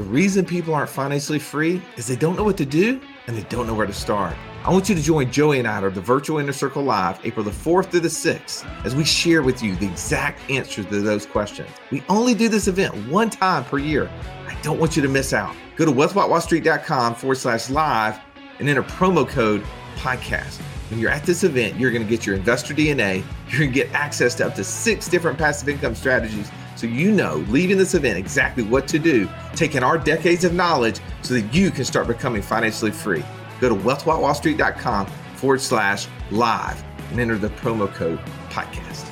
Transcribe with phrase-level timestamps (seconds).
[0.00, 3.42] The reason people aren't financially free is they don't know what to do and they
[3.50, 4.34] don't know where to start.
[4.64, 7.44] I want you to join Joey and I at the Virtual Inner Circle Live April
[7.44, 11.26] the 4th through the 6th as we share with you the exact answers to those
[11.26, 11.68] questions.
[11.90, 14.10] We only do this event one time per year.
[14.48, 15.54] I don't want you to miss out.
[15.76, 18.18] Go to wealthwithoutwallstreet.com forward slash live
[18.58, 19.62] and enter promo code
[19.96, 20.62] podcast.
[20.88, 23.22] When you're at this event, you're going to get your investor DNA.
[23.50, 27.12] You're going to get access to up to six different passive income strategies so you
[27.12, 31.52] know leaving this event exactly what to do, taking our decades of knowledge so that
[31.52, 33.22] you can start becoming financially free.
[33.60, 39.06] Go to wealthwithoutwallstreet.com forward slash live and enter the promo code podcast.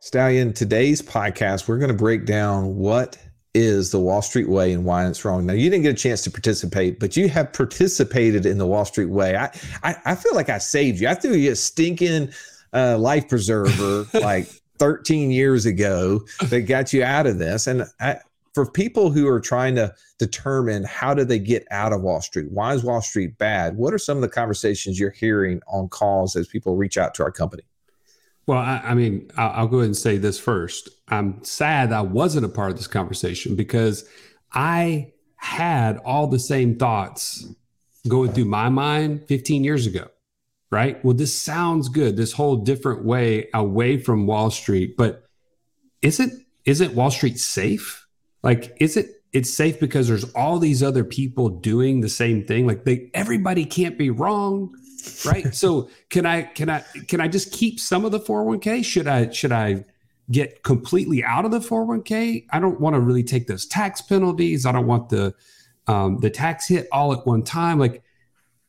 [0.00, 3.18] Stallion, today's podcast, we're going to break down what
[3.52, 5.44] is the Wall Street way and why it's wrong.
[5.44, 8.86] Now, you didn't get a chance to participate, but you have participated in the Wall
[8.86, 9.36] Street way.
[9.36, 9.50] I,
[9.82, 11.08] I, I feel like I saved you.
[11.08, 12.32] I threw you a stinking
[12.72, 14.48] uh, life preserver like
[14.78, 17.66] 13 years ago that got you out of this.
[17.66, 18.18] And I,
[18.54, 22.50] for people who are trying to determine how do they get out of Wall Street,
[22.50, 23.76] why is Wall Street bad?
[23.76, 27.24] What are some of the conversations you're hearing on calls as people reach out to
[27.24, 27.64] our company?
[28.46, 30.88] Well, I, I mean, I'll, I'll go ahead and say this first.
[31.08, 34.08] I'm sad I wasn't a part of this conversation because
[34.52, 37.46] I had all the same thoughts
[38.06, 40.08] going through my mind 15 years ago
[40.74, 41.02] right?
[41.04, 45.24] Well, this sounds good, this whole different way away from Wall Street, but
[46.02, 48.06] isn't isn't Wall Street safe?
[48.42, 52.66] Like, is it it's safe because there's all these other people doing the same thing?
[52.66, 54.74] Like they everybody can't be wrong,
[55.24, 55.54] right?
[55.54, 58.84] so can I can I can I just keep some of the 401k?
[58.84, 59.84] Should I should I
[60.28, 62.46] get completely out of the 401k?
[62.50, 64.66] I don't want to really take those tax penalties.
[64.66, 65.34] I don't want the
[65.86, 67.78] um, the tax hit all at one time.
[67.78, 68.02] Like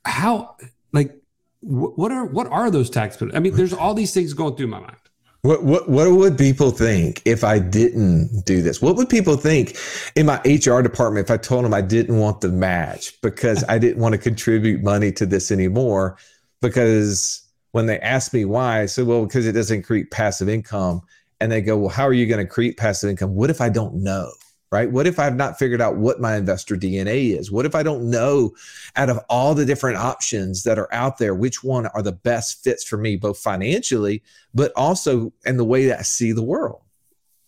[0.06, 0.56] how
[0.94, 1.20] like
[1.66, 3.38] what are what are those tax penalties?
[3.38, 4.98] I mean, there's all these things going through my mind.
[5.42, 8.82] What what what would people think if I didn't do this?
[8.82, 9.78] What would people think
[10.16, 13.78] in my HR department if I told them I didn't want the match because I
[13.78, 16.18] didn't want to contribute money to this anymore?
[16.62, 21.02] Because when they ask me why, I said, well, because it doesn't create passive income.
[21.42, 23.36] And they go, well, how are you going to create passive income?
[23.36, 24.32] What if I don't know?
[24.76, 24.92] Right?
[24.92, 27.50] What if I've not figured out what my investor DNA is?
[27.50, 28.54] What if I don't know
[28.98, 32.62] out of all the different options that are out there, which one are the best
[32.62, 34.22] fits for me, both financially,
[34.54, 36.82] but also in the way that I see the world?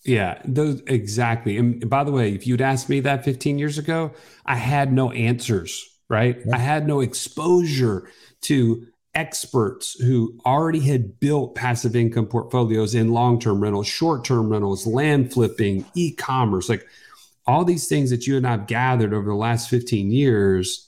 [0.06, 1.58] Yeah, those exactly.
[1.58, 4.14] And by the way, if you'd asked me that 15 years ago,
[4.46, 6.38] I had no answers, right?
[6.46, 6.56] Yeah.
[6.56, 8.10] I had no exposure
[8.44, 15.34] to experts who already had built passive income portfolios in long-term rentals, short-term rentals, land
[15.34, 16.70] flipping, e-commerce.
[16.70, 16.88] Like
[17.48, 20.88] all these things that you and I've gathered over the last 15 years,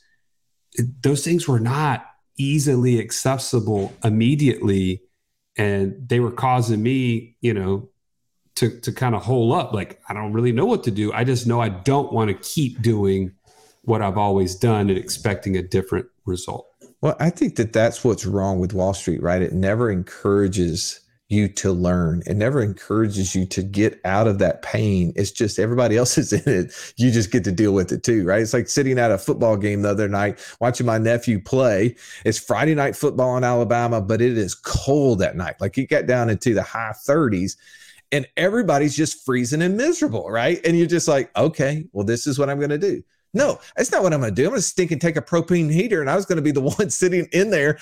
[1.02, 2.06] those things were not
[2.38, 5.02] easily accessible immediately.
[5.58, 7.90] And they were causing me, you know,
[8.56, 9.74] to, to kind of hole up.
[9.74, 11.12] Like, I don't really know what to do.
[11.14, 13.32] I just know I don't want to keep doing
[13.84, 16.68] what I've always done and expecting a different result.
[17.02, 19.42] Well, I think that that's what's wrong with Wall Street, right?
[19.42, 22.24] It never encourages you to learn.
[22.26, 25.14] It never encourages you to get out of that pain.
[25.16, 26.94] It's just everybody else is in it.
[26.98, 28.42] You just get to deal with it too, right?
[28.42, 31.96] It's like sitting at a football game the other night, watching my nephew play.
[32.26, 35.56] It's Friday night football in Alabama, but it is cold at night.
[35.62, 37.56] Like it got down into the high 30s
[38.12, 40.60] and everybody's just freezing and miserable, right?
[40.66, 43.04] And you're just like, okay, well, this is what I'm going to do.
[43.34, 44.46] No, that's not what I'm going to do.
[44.46, 46.52] I'm going to stink and take a propane heater, and I was going to be
[46.52, 47.78] the one sitting in there,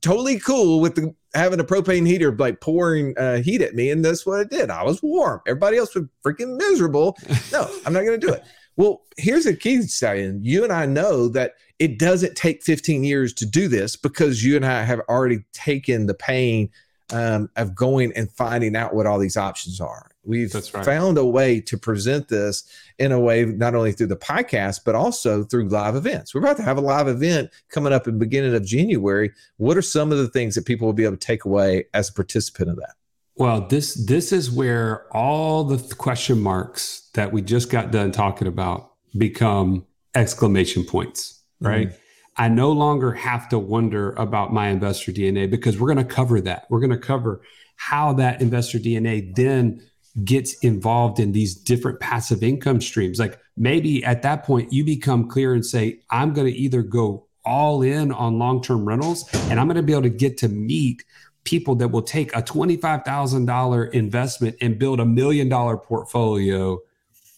[0.00, 4.04] totally cool with the, having a propane heater like pouring uh, heat at me, and
[4.04, 4.70] that's what it did.
[4.70, 5.40] I was warm.
[5.46, 7.16] Everybody else was freaking miserable.
[7.52, 8.42] No, I'm not going to do it.
[8.76, 10.40] Well, here's the key, Stallion.
[10.42, 14.56] You and I know that it doesn't take 15 years to do this because you
[14.56, 16.70] and I have already taken the pain
[17.12, 20.10] um, of going and finding out what all these options are.
[20.26, 20.84] We've right.
[20.84, 22.64] found a way to present this
[22.98, 26.34] in a way, not only through the podcast, but also through live events.
[26.34, 29.32] We're about to have a live event coming up in the beginning of January.
[29.56, 32.08] What are some of the things that people will be able to take away as
[32.08, 32.94] a participant of that?
[33.36, 38.46] Well, this this is where all the question marks that we just got done talking
[38.46, 41.88] about become exclamation points, right?
[41.88, 41.96] Mm-hmm.
[42.36, 46.40] I no longer have to wonder about my investor DNA because we're going to cover
[46.42, 46.66] that.
[46.68, 47.42] We're going to cover
[47.76, 49.82] how that investor DNA then
[50.22, 53.18] gets involved in these different passive income streams.
[53.18, 57.26] Like maybe at that point, you become clear and say, I'm going to either go
[57.44, 60.48] all in on long term rentals and I'm going to be able to get to
[60.48, 61.04] meet
[61.42, 66.78] people that will take a $25,000 investment and build a million dollar portfolio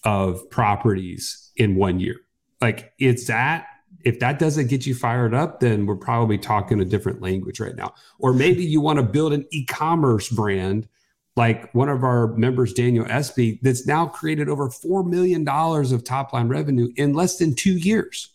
[0.05, 2.17] of properties in one year.
[2.61, 3.67] Like it's that
[4.07, 7.75] if that doesn't get you fired up, then we're probably talking a different language right
[7.75, 7.93] now.
[8.21, 10.87] Or maybe you want to build an e commerce brand
[11.37, 16.33] like one of our members, Daniel Espy, that's now created over $4 million of top
[16.33, 18.31] line revenue in less than two years.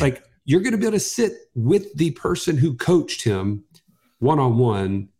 [0.00, 3.64] Like you're going to be able to sit with the person who coached him
[4.18, 5.10] one on one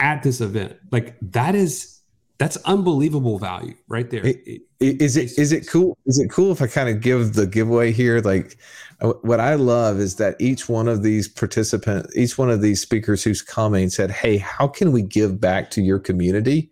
[0.00, 0.76] at this event.
[0.90, 1.93] Like that is
[2.38, 4.26] that's unbelievable value right there.
[4.26, 5.96] It, is it is it cool?
[6.06, 8.20] Is it cool if I kind of give the giveaway here?
[8.20, 8.58] Like
[9.00, 12.80] uh, what I love is that each one of these participants, each one of these
[12.80, 16.70] speakers who's coming said, Hey, how can we give back to your community?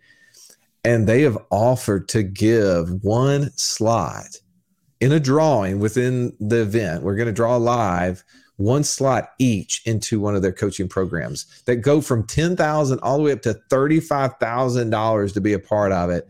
[0.84, 4.36] And they have offered to give one slot
[5.00, 7.04] in a drawing within the event.
[7.04, 8.24] We're going to draw live
[8.62, 13.24] one slot each into one of their coaching programs that go from 10,000 all the
[13.24, 16.28] way up to $35,000 to be a part of it.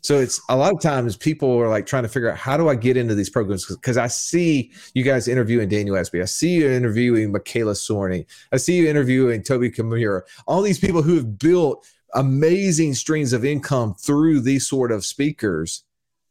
[0.00, 2.68] So it's a lot of times people are like trying to figure out how do
[2.68, 3.64] I get into these programs?
[3.66, 8.58] Because I see you guys interviewing Daniel Espy, I see you interviewing Michaela Sorney, I
[8.58, 13.94] see you interviewing Toby Kimura, all these people who have built amazing streams of income
[13.94, 15.84] through these sort of speakers,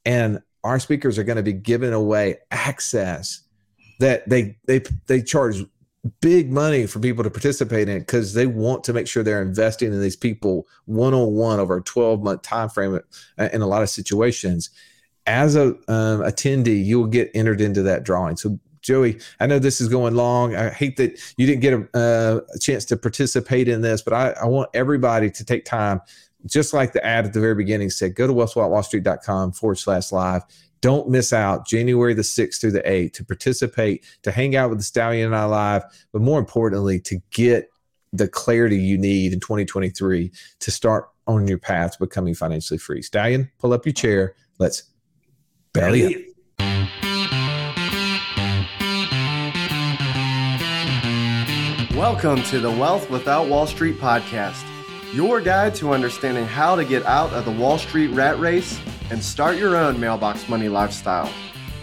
[0.06, 3.42] and our speakers are going to be giving away access
[4.00, 5.64] that they they they charge
[6.20, 9.94] big money for people to participate in because they want to make sure they're investing
[9.94, 13.00] in these people one on one over a 12 month time frame
[13.38, 14.70] uh, in a lot of situations.
[15.26, 18.36] As a um, attendee, you will get entered into that drawing.
[18.36, 20.56] So Joey, I know this is going long.
[20.56, 24.14] I hate that you didn't get a, uh, a chance to participate in this, but
[24.14, 26.02] I, I, want everybody to take time,
[26.46, 30.44] just like the ad at the very beginning said, go to wealthwithoutwallstreet.com forward slash live.
[30.84, 34.80] Don't miss out January the 6th through the 8th to participate, to hang out with
[34.80, 37.72] the Stallion and I live, but more importantly, to get
[38.12, 43.02] the clarity you need in 2023 to start on your path to becoming financially free.
[43.02, 44.36] Stallion, pull up your chair.
[44.60, 44.84] Let's
[45.72, 46.22] belly up.
[51.96, 54.66] Welcome to the Wealth Without Wall Street podcast,
[55.14, 59.24] your guide to understanding how to get out of the Wall Street rat race and
[59.24, 61.32] start your own mailbox money lifestyle.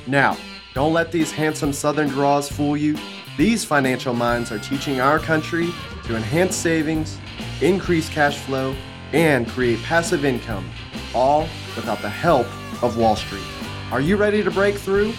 [0.07, 0.37] Now,
[0.75, 2.97] don't let these handsome Southern draws fool you.
[3.37, 5.73] These financial minds are teaching our country
[6.05, 7.19] to enhance savings,
[7.61, 8.75] increase cash flow,
[9.13, 10.71] and create passive income,
[11.15, 12.47] all without the help
[12.83, 13.45] of Wall Street.
[13.91, 15.13] Are you ready to break through?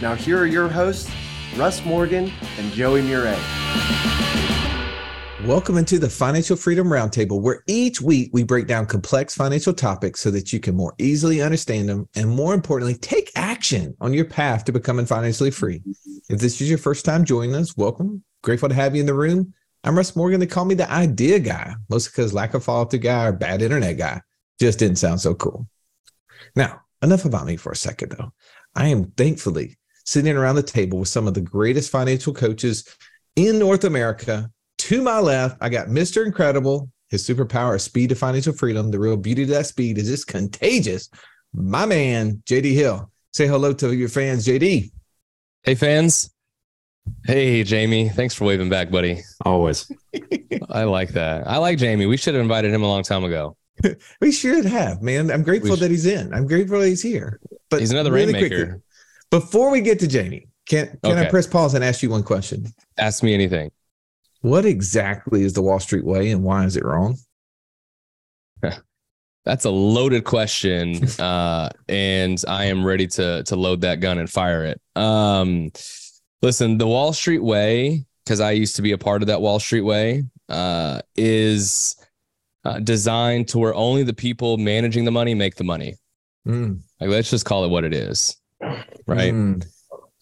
[0.00, 1.10] Now, here are your hosts,
[1.56, 3.36] Russ Morgan and Joey Murray.
[5.46, 10.20] Welcome into the Financial Freedom Roundtable, where each week we break down complex financial topics
[10.20, 14.24] so that you can more easily understand them and, more importantly, take action on your
[14.24, 15.84] path to becoming financially free.
[16.28, 18.24] If this is your first time joining us, welcome.
[18.42, 19.54] Grateful to have you in the room.
[19.84, 20.40] I'm Russ Morgan.
[20.40, 23.62] They call me the idea guy, mostly because lack of follow through guy or bad
[23.62, 24.22] internet guy
[24.58, 25.68] just didn't sound so cool.
[26.56, 28.32] Now, enough about me for a second, though.
[28.74, 32.84] I am thankfully sitting around the table with some of the greatest financial coaches
[33.36, 34.50] in North America
[34.86, 36.24] to my left, I got Mr.
[36.24, 36.88] Incredible.
[37.08, 38.92] His superpower is speed to financial freedom.
[38.92, 41.10] The real beauty of that speed is just contagious.
[41.52, 43.10] My man, JD Hill.
[43.32, 44.92] Say hello to your fans, JD.
[45.64, 46.32] Hey, fans.
[47.24, 48.08] Hey, Jamie.
[48.08, 49.22] Thanks for waving back, buddy.
[49.44, 49.90] Always.
[50.70, 51.48] I like that.
[51.48, 52.06] I like Jamie.
[52.06, 53.56] We should have invited him a long time ago.
[54.20, 55.32] we should have, man.
[55.32, 56.32] I'm grateful that he's in.
[56.32, 57.40] I'm grateful that he's here.
[57.70, 58.66] But he's another really rainmaker.
[58.66, 58.80] Quickly,
[59.32, 61.26] before we get to Jamie, can can okay.
[61.26, 62.66] I press pause and ask you one question?
[62.96, 63.72] Ask me anything.
[64.46, 67.16] What exactly is the Wall Street way and why is it wrong?
[69.44, 71.00] That's a loaded question.
[71.18, 74.80] Uh, and I am ready to to load that gun and fire it.
[74.94, 75.72] Um,
[76.42, 79.58] listen, the Wall Street way, because I used to be a part of that Wall
[79.58, 81.96] Street way, uh, is
[82.64, 85.96] uh, designed to where only the people managing the money make the money.
[86.46, 86.82] Mm.
[87.00, 88.36] Like, let's just call it what it is,
[89.08, 89.34] right?
[89.34, 89.66] Mm.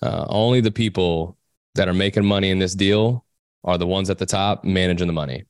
[0.00, 1.36] Uh, only the people
[1.74, 3.23] that are making money in this deal
[3.64, 5.44] are the ones at the top managing the money.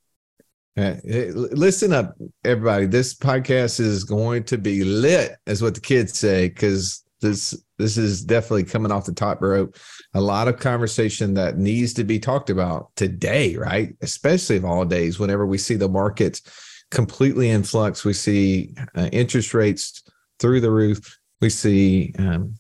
[0.76, 2.87] listen up, everybody.
[2.87, 7.97] This podcast is going to be lit, is what the kids say, because this this
[7.97, 9.76] is definitely coming off the top rope.
[10.14, 13.94] A lot of conversation that needs to be talked about today, right?
[14.02, 16.42] Especially of all days, whenever we see the markets
[16.90, 20.02] completely in flux, we see uh, interest rates
[20.38, 21.18] through the roof.
[21.40, 22.56] We see um,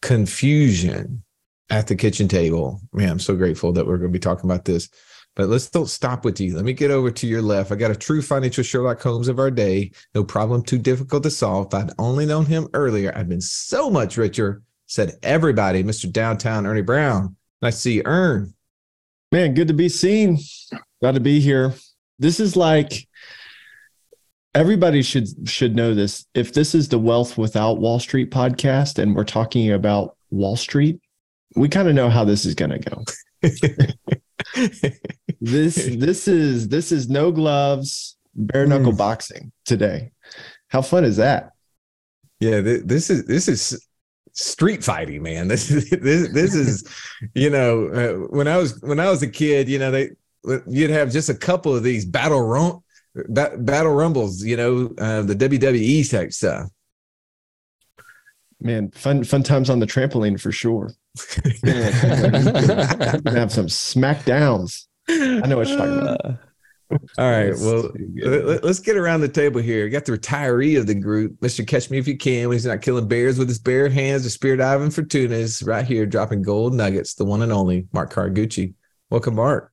[0.00, 1.23] confusion
[1.70, 2.80] at the kitchen table.
[2.92, 4.88] Man, I'm so grateful that we're going to be talking about this.
[5.36, 6.54] But let's don't stop with you.
[6.54, 7.72] Let me get over to your left.
[7.72, 9.90] I got a true financial Sherlock Holmes of our day.
[10.14, 11.66] No problem too difficult to solve.
[11.66, 14.62] If I'd only known him earlier, I'd been so much richer.
[14.86, 16.10] Said everybody, Mr.
[16.10, 17.36] Downtown Ernie Brown.
[17.62, 18.54] Nice to see you, Ern.
[19.32, 20.38] Man, good to be seen.
[21.00, 21.74] Glad to be here.
[22.20, 23.08] This is like
[24.54, 26.26] everybody should should know this.
[26.34, 31.00] If this is the Wealth Without Wall Street podcast, and we're talking about Wall Street,
[31.56, 33.04] we kind of know how this is going to go.
[35.40, 38.98] this this is this is no gloves, bare knuckle mm.
[38.98, 40.12] boxing today.
[40.68, 41.50] How fun is that?
[42.40, 43.86] Yeah, th- this is this is
[44.32, 45.48] street fighting, man.
[45.54, 46.88] This is this, this is,
[47.34, 50.10] you know, uh, when I was when I was a kid, you know, they
[50.66, 52.82] you'd have just a couple of these battle rum,
[53.14, 56.68] ba- battle rumbles, you know, uh, the WWE type stuff.
[58.60, 60.92] Man, fun fun times on the trampoline for sure.
[61.62, 64.86] Gonna have some smackdowns.
[65.08, 66.38] I know what you're talking about.
[67.18, 67.54] All right.
[67.58, 67.90] Well,
[68.22, 69.84] let, us get around the table here.
[69.84, 71.66] We got the retiree of the group, Mr.
[71.66, 74.30] Catch Me If You Can, when he's not killing bears with his bare hands, or
[74.30, 78.74] spear diving for tunas, right here, dropping gold nuggets, the one and only Mark Cargucci.
[79.10, 79.72] Welcome, Mark.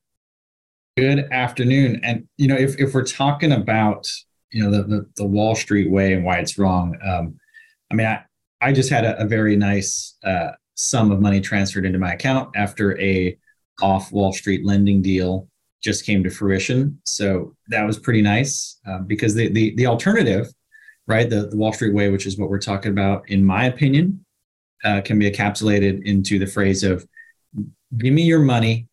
[0.98, 2.00] Good afternoon.
[2.04, 4.10] And you know, if if we're talking about
[4.52, 7.38] you know the the, the Wall Street way and why it's wrong, um,
[7.92, 8.24] I mean, I
[8.62, 12.56] I just had a, a very nice uh, sum of money transferred into my account
[12.56, 13.38] after a
[13.82, 15.48] off Wall Street lending deal
[15.84, 17.00] just came to fruition.
[17.06, 20.48] So that was pretty nice uh, because the the the alternative,
[21.08, 24.24] right, the the Wall Street way, which is what we're talking about, in my opinion,
[24.84, 27.06] uh, can be encapsulated into the phrase of
[27.98, 28.88] "Give me your money."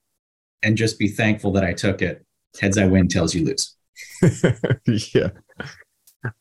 [0.63, 2.25] and just be thankful that I took it.
[2.61, 3.77] Heads I win, tails you lose.
[5.15, 5.31] yeah.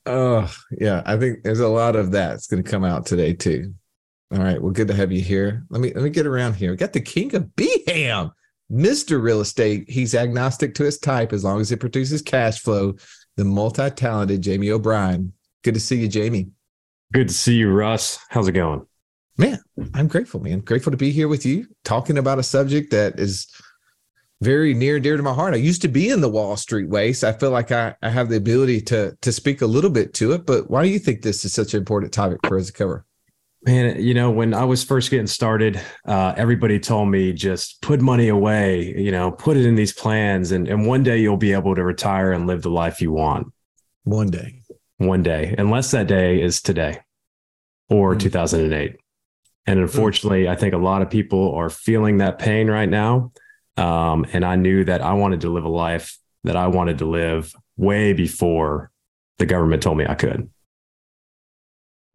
[0.06, 1.04] Oh, yeah.
[1.06, 3.74] I think there's a lot of that's going to come out today too.
[4.32, 4.62] All right.
[4.62, 5.66] Well, good to have you here.
[5.70, 6.72] Let me let me get around here.
[6.72, 8.32] We got the king of Beham,
[8.72, 9.22] Mr.
[9.22, 9.90] Real Estate.
[9.90, 12.96] He's agnostic to his type as long as it produces cash flow.
[13.38, 15.32] The multi-talented Jamie O'Brien.
[15.64, 16.50] Good to see you, Jamie.
[17.14, 18.20] Good to see you, Russ.
[18.30, 18.86] How's it going?
[19.38, 19.60] Man,
[19.94, 20.62] I'm grateful, man.
[20.62, 23.48] Grateful to be here with you, talking about a subject that is
[24.42, 25.54] very near and dear to my heart.
[25.54, 28.10] I used to be in the Wall Street way, so I feel like I, I
[28.10, 30.46] have the ability to to speak a little bit to it.
[30.46, 33.06] But why do you think this is such an important topic for us to cover?
[33.64, 38.00] Man, you know, when I was first getting started, uh, everybody told me just put
[38.00, 41.54] money away, you know, put it in these plans, and, and one day you'll be
[41.54, 43.48] able to retire and live the life you want.
[44.04, 44.62] One day.
[45.00, 47.00] One day, unless that day is today
[47.90, 48.20] or Mm.
[48.20, 48.96] 2008.
[49.66, 53.32] And unfortunately, I think a lot of people are feeling that pain right now.
[53.78, 57.06] Um, and I knew that I wanted to live a life that I wanted to
[57.06, 58.92] live way before
[59.38, 60.50] the government told me I could.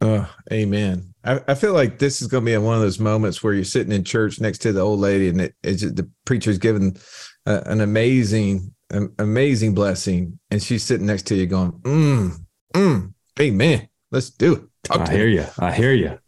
[0.01, 1.13] Oh, amen.
[1.23, 3.63] I, I feel like this is going to be one of those moments where you're
[3.63, 6.97] sitting in church next to the old lady, and it, just, the preacher's giving
[7.45, 13.13] uh, an amazing, um, amazing blessing, and she's sitting next to you, going, "Mm, mm,
[13.39, 13.87] amen.
[14.11, 15.35] Let's do it." Talk I hear me.
[15.35, 15.45] you.
[15.59, 16.19] I hear you.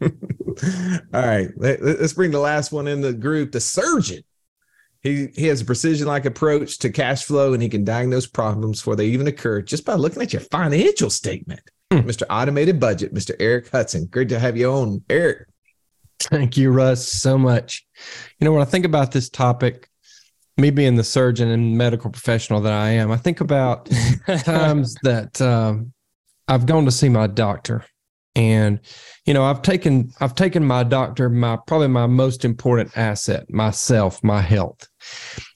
[1.12, 3.52] All right, let, us bring the last one in the group.
[3.52, 4.22] The surgeon.
[5.02, 8.96] He he has a precision-like approach to cash flow, and he can diagnose problems before
[8.96, 11.60] they even occur just by looking at your financial statement.
[11.92, 12.00] Hmm.
[12.00, 12.24] Mr.
[12.28, 13.34] Automated Budget, Mr.
[13.38, 14.06] Eric Hudson.
[14.06, 15.48] Great to have you on, Eric.
[16.18, 17.86] Thank you, Russ, so much.
[18.38, 19.88] You know, when I think about this topic,
[20.56, 23.90] me being the surgeon and medical professional that I am, I think about
[24.38, 25.92] times that um,
[26.48, 27.84] I've gone to see my doctor,
[28.36, 28.78] and
[29.24, 34.22] you know, I've taken I've taken my doctor, my probably my most important asset, myself,
[34.22, 34.86] my health,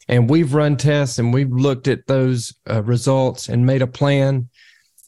[0.08, 4.48] and we've run tests and we've looked at those uh, results and made a plan.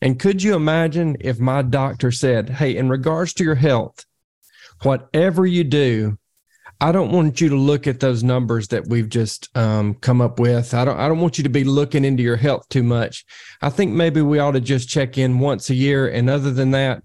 [0.01, 4.05] And could you imagine if my doctor said, "Hey, in regards to your health,
[4.83, 6.19] whatever you do,
[6.81, 10.39] I don't want you to look at those numbers that we've just um, come up
[10.39, 10.75] with.
[10.75, 10.99] I don't.
[10.99, 13.25] I don't want you to be looking into your health too much.
[13.63, 16.73] I think maybe we ought to just check in once a year, and other than
[16.73, 17.03] that,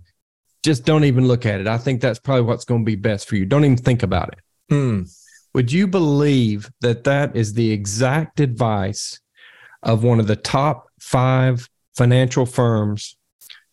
[0.67, 1.67] just don't even look at it.
[1.67, 3.45] I think that's probably what's going to be best for you.
[3.45, 4.39] Don't even think about it.
[4.69, 5.03] Hmm.
[5.53, 9.21] Would you believe that that is the exact advice
[9.81, 13.15] of one of the top five financial firms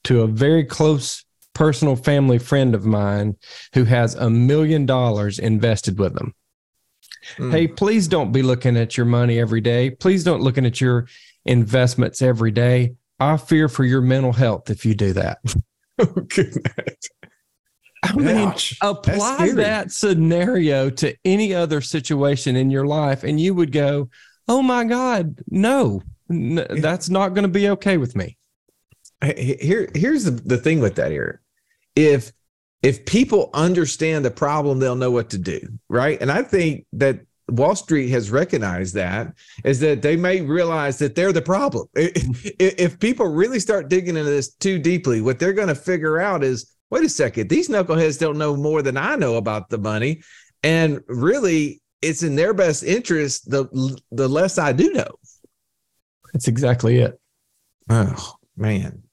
[0.04, 3.34] to a very close personal family friend of mine
[3.74, 6.32] who has a million dollars invested with them?
[7.36, 7.50] Hmm.
[7.50, 9.90] Hey, please don't be looking at your money every day.
[9.90, 11.08] Please don't looking at your
[11.44, 12.94] investments every day.
[13.18, 15.38] I fear for your mental health if you do that.
[16.00, 17.08] Oh, goodness.
[18.02, 18.76] I mean, Ouch.
[18.82, 24.10] apply that scenario to any other situation in your life, and you would go,
[24.46, 28.36] "Oh my God, no, N- that's not going to be okay with me."
[29.36, 31.38] Here, here's the, the thing with that, Eric.
[31.96, 32.32] If
[32.82, 36.20] if people understand the problem, they'll know what to do, right?
[36.20, 39.34] And I think that Wall Street has recognized that
[39.64, 41.86] is that they may realize that they're the problem.
[41.94, 42.48] If mm-hmm.
[42.58, 46.42] if people really start digging into this too deeply, what they're going to figure out
[46.42, 50.22] is, wait a second, these knuckleheads don't know more than I know about the money,
[50.62, 53.66] and really, it's in their best interest the
[54.10, 55.08] the less I do know.
[56.32, 57.20] That's exactly it.
[57.88, 59.03] Oh man.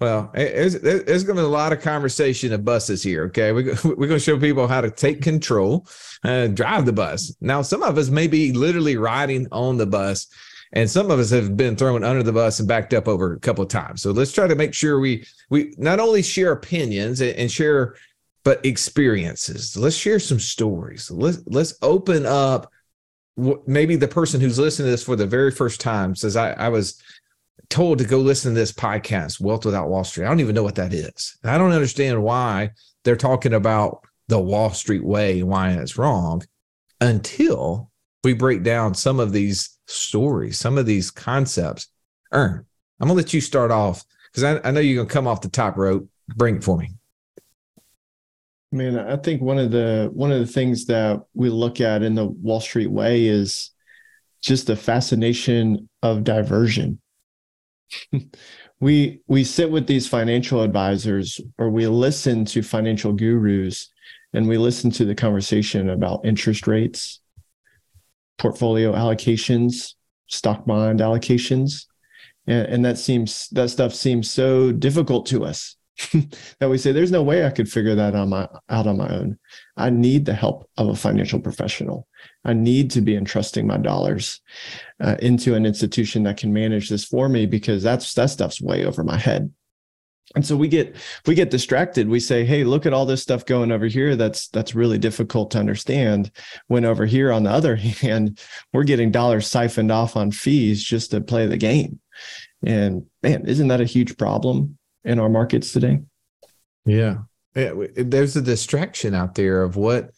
[0.00, 3.24] Well, there's, going to be a lot of conversation of buses here.
[3.26, 5.86] Okay, we, we're going to show people how to take control,
[6.24, 7.34] uh, drive the bus.
[7.40, 10.26] Now, some of us may be literally riding on the bus,
[10.72, 13.40] and some of us have been thrown under the bus and backed up over a
[13.40, 14.02] couple of times.
[14.02, 17.94] So let's try to make sure we we not only share opinions and, and share,
[18.42, 19.76] but experiences.
[19.76, 21.10] Let's share some stories.
[21.10, 22.70] Let's let's open up.
[23.66, 26.68] Maybe the person who's listening to this for the very first time says, "I, I
[26.68, 27.00] was
[27.68, 30.26] told to go listen to this podcast, Wealth Without Wall Street.
[30.26, 31.36] I don't even know what that is.
[31.44, 32.70] I don't understand why
[33.04, 36.42] they're talking about the Wall Street way and why it's wrong
[37.00, 37.90] until
[38.22, 41.88] we break down some of these stories, some of these concepts.
[42.32, 42.64] Ern,
[43.00, 45.48] I'm gonna let you start off because I, I know you're gonna come off the
[45.48, 46.08] top rope.
[46.36, 46.90] Bring it for me.
[48.72, 52.14] Man, I think one of the one of the things that we look at in
[52.14, 53.70] the Wall Street way is
[54.42, 56.98] just the fascination of diversion.
[58.80, 63.90] we we sit with these financial advisors or we listen to financial gurus
[64.32, 67.20] and we listen to the conversation about interest rates
[68.38, 69.94] portfolio allocations,
[70.26, 71.86] stock bond allocations.
[72.46, 75.76] And, and that seems that stuff seems so difficult to us
[76.58, 79.08] that we say there's no way I could figure that on my out on my
[79.08, 79.38] own.
[79.76, 82.08] I need the help of a financial professional.
[82.44, 84.40] I need to be entrusting my dollars
[85.00, 88.84] uh, into an institution that can manage this for me because that's that stuff's way
[88.84, 89.52] over my head.
[90.34, 90.96] And so we get
[91.26, 92.08] we get distracted.
[92.08, 95.52] We say hey look at all this stuff going over here that's that's really difficult
[95.52, 96.32] to understand.
[96.66, 98.40] When over here on the other hand
[98.72, 102.00] we're getting dollars siphoned off on fees just to play the game.
[102.66, 106.00] And man isn't that a huge problem in our markets today
[106.86, 107.18] yeah,
[107.54, 110.10] yeah there's a distraction out there of what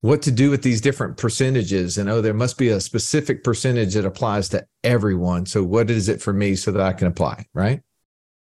[0.00, 3.94] what to do with these different percentages and oh there must be a specific percentage
[3.94, 7.46] that applies to everyone so what is it for me so that i can apply
[7.54, 7.82] right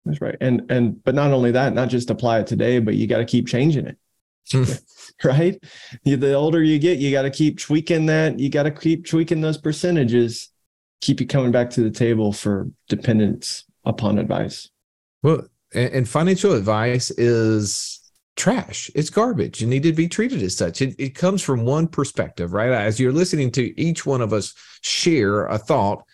[0.08, 0.36] that's right.
[0.40, 3.24] And and but not only that, not just apply it today, but you got to
[3.24, 3.98] keep changing it.
[4.50, 4.64] Hmm.
[5.24, 5.62] right?
[6.04, 8.38] The older you get, you got to keep tweaking that.
[8.38, 10.50] You got to keep tweaking those percentages.
[11.00, 14.70] Keep you coming back to the table for dependence upon advice.
[15.22, 17.98] Well, and financial advice is
[18.36, 18.90] trash.
[18.94, 19.60] It's garbage.
[19.60, 20.80] You need to be treated as such.
[20.80, 22.70] It, it comes from one perspective, right?
[22.70, 26.04] As you're listening to each one of us share a thought,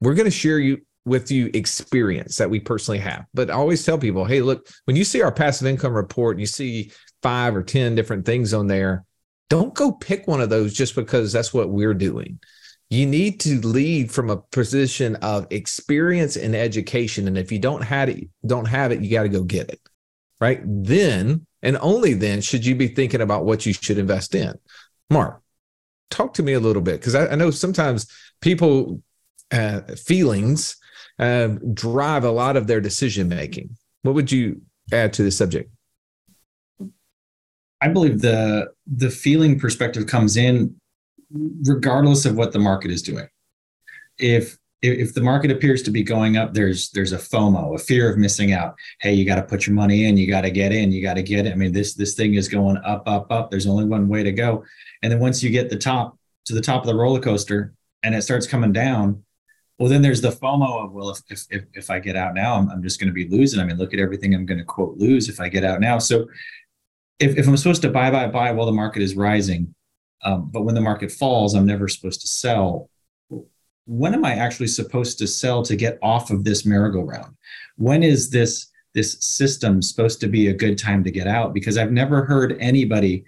[0.00, 3.26] we're going to share you with you experience that we personally have.
[3.34, 6.40] But I always tell people, hey, look, when you see our passive income report and
[6.40, 9.04] you see five or 10 different things on there,
[9.50, 12.38] don't go pick one of those just because that's what we're doing.
[12.92, 17.26] You need to lead from a position of experience and education.
[17.26, 19.80] And if you don't have it, don't have it, you got to go get it.
[20.42, 20.60] Right.
[20.62, 24.58] Then and only then should you be thinking about what you should invest in.
[25.08, 25.40] Mark,
[26.10, 28.06] talk to me a little bit because I, I know sometimes
[28.42, 29.00] people
[29.50, 30.76] uh, feelings
[31.18, 33.74] uh, drive a lot of their decision making.
[34.02, 34.60] What would you
[34.92, 35.70] add to the subject?
[37.80, 40.76] I believe the the feeling perspective comes in
[41.32, 43.28] regardless of what the market is doing.
[44.18, 48.10] If if the market appears to be going up, there's there's a FOMO, a fear
[48.10, 48.74] of missing out.
[49.00, 51.14] Hey, you got to put your money in, you got to get in, you got
[51.14, 51.52] to get it.
[51.52, 53.50] I mean, this this thing is going up, up, up.
[53.50, 54.64] There's only one way to go.
[55.02, 58.14] And then once you get the top to the top of the roller coaster and
[58.14, 59.22] it starts coming down,
[59.78, 62.68] well, then there's the FOMO of, well, if, if, if I get out now, I'm,
[62.68, 63.60] I'm just going to be losing.
[63.60, 65.98] I mean, look at everything I'm going to quote lose if I get out now.
[65.98, 66.26] So
[67.18, 69.74] if, if I'm supposed to buy, buy, buy while the market is rising,
[70.22, 72.88] um, but when the market falls, I'm never supposed to sell.
[73.86, 77.36] When am I actually supposed to sell to get off of this merry-go-round?
[77.76, 81.54] When is this this system supposed to be a good time to get out?
[81.54, 83.24] Because I've never heard anybody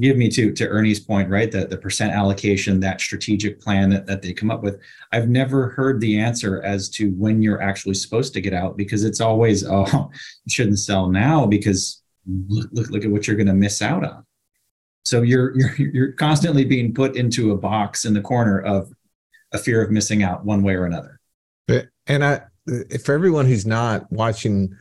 [0.00, 1.50] give me to to Ernie's point, right?
[1.50, 4.80] The the percent allocation, that strategic plan that, that they come up with.
[5.12, 9.04] I've never heard the answer as to when you're actually supposed to get out because
[9.04, 10.10] it's always, oh,
[10.44, 12.02] you shouldn't sell now because
[12.48, 14.24] look look, look at what you're going to miss out on.
[15.06, 18.92] So you're you're you're constantly being put into a box in the corner of
[19.52, 21.20] a fear of missing out one way or another.
[22.08, 22.42] And I
[23.04, 24.76] for everyone who's not watching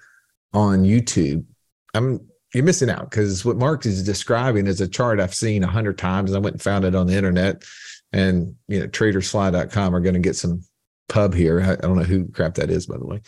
[0.51, 1.45] on YouTube,
[1.93, 5.67] I'm you're missing out because what Mark is describing is a chart I've seen a
[5.67, 6.33] hundred times.
[6.33, 7.63] I went and found it on the internet,
[8.11, 10.63] and you know, tradersfly.com are going to get some
[11.07, 11.61] pub here.
[11.61, 13.21] I, I, don't know who crap that is, by the way,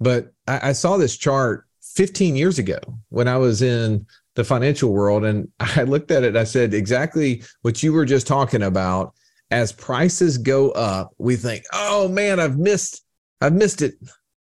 [0.00, 4.92] but I, I saw this chart 15 years ago when I was in the financial
[4.92, 6.36] world, and I looked at it.
[6.36, 9.14] I said exactly what you were just talking about.
[9.50, 13.04] As prices go up, we think, "Oh man, I've missed,
[13.40, 13.94] I've missed it."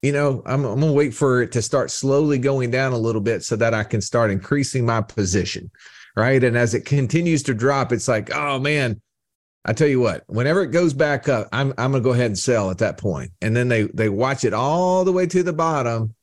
[0.02, 2.98] you know, I'm, I'm going to wait for it to start slowly going down a
[2.98, 5.70] little bit so that I can start increasing my position.
[6.16, 6.44] Right.
[6.44, 9.02] And as it continues to drop, it's like, oh man,
[9.66, 12.28] I tell you what, whenever it goes back up, I'm, I'm going to go ahead
[12.28, 13.32] and sell at that point.
[13.42, 16.16] And then they, they watch it all the way to the bottom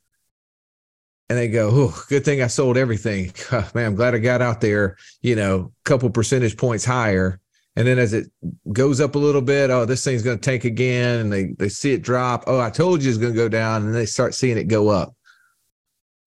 [1.29, 3.33] and they go, oh, good thing I sold everything.
[3.75, 7.41] man, I'm glad I got out there, you know, a couple percentage points higher
[7.75, 8.31] And then as it
[8.73, 11.21] goes up a little bit, oh, this thing's going to tank again.
[11.21, 12.45] And they, they see it drop.
[12.47, 13.87] Oh, I told you it's going to go down.
[13.87, 15.15] And they start seeing it go up.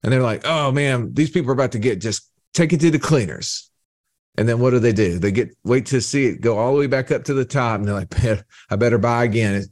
[0.04, 2.92] And they're like, oh man, these people are about to get just take it to
[2.92, 3.70] the cleaners.
[4.38, 5.20] And then what do they do?
[5.20, 7.80] They get wait to see it go all the way back up to the top.
[7.80, 9.66] And they're like, I better buy again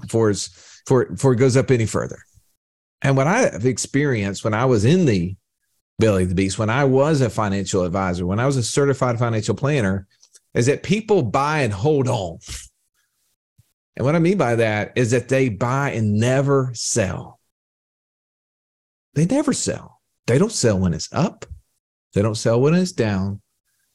[0.00, 2.18] before it's before, before it goes up any further.
[3.04, 5.36] And what I have experienced when I was in the
[5.98, 9.18] belly of the beast, when I was a financial advisor, when I was a certified
[9.18, 10.08] financial planner,
[10.54, 12.38] is that people buy and hold on.
[13.96, 17.40] And what I mean by that is that they buy and never sell.
[19.12, 20.00] They never sell.
[20.26, 21.44] They don't sell when it's up.
[22.14, 23.42] They don't sell when it's down.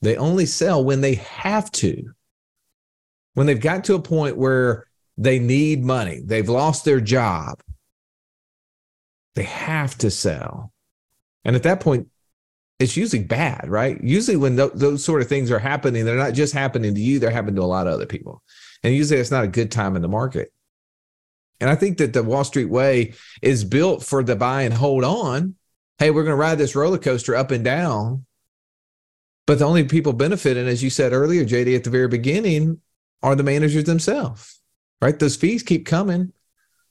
[0.02, 2.14] They only sell when they have to.
[3.34, 4.86] When they've got to a point where
[5.18, 7.60] they need money, they've lost their job,
[9.36, 10.74] they have to sell.
[11.46, 12.08] And at that point,
[12.80, 14.02] it's usually bad, right?
[14.02, 17.20] Usually, when th- those sort of things are happening, they're not just happening to you,
[17.20, 18.42] they're happening to a lot of other people.
[18.84, 20.54] And usually, it's not a good time in the market.
[21.60, 25.04] And I think that the Wall Street way is built for the buy and hold
[25.04, 25.56] on.
[25.98, 28.26] Hey, we're going to ride this roller coaster up and down.
[29.46, 32.80] But the only people benefiting, as you said earlier, JD, at the very beginning,
[33.22, 34.62] are the managers themselves,
[35.02, 35.18] right?
[35.18, 36.32] Those fees keep coming.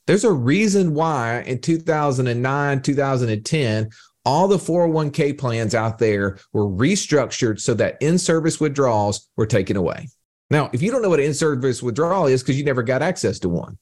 [0.08, 3.90] There's a reason why in 2009, 2010,
[4.24, 9.76] all the 401k plans out there were restructured so that in service withdrawals were taken
[9.76, 10.08] away.
[10.48, 13.02] Now, if you don't know what an in service withdrawal is because you never got
[13.02, 13.76] access to one,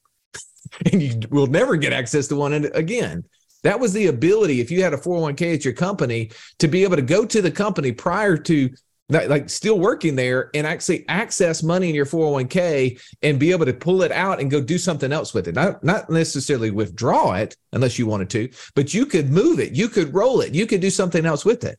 [0.93, 3.23] and you will never get access to one again.
[3.63, 6.97] That was the ability, if you had a 401k at your company, to be able
[6.97, 8.71] to go to the company prior to
[9.09, 13.73] like still working there and actually access money in your 401k and be able to
[13.73, 15.55] pull it out and go do something else with it.
[15.55, 19.89] Not, not necessarily withdraw it unless you wanted to, but you could move it, you
[19.89, 21.79] could roll it, you could do something else with it.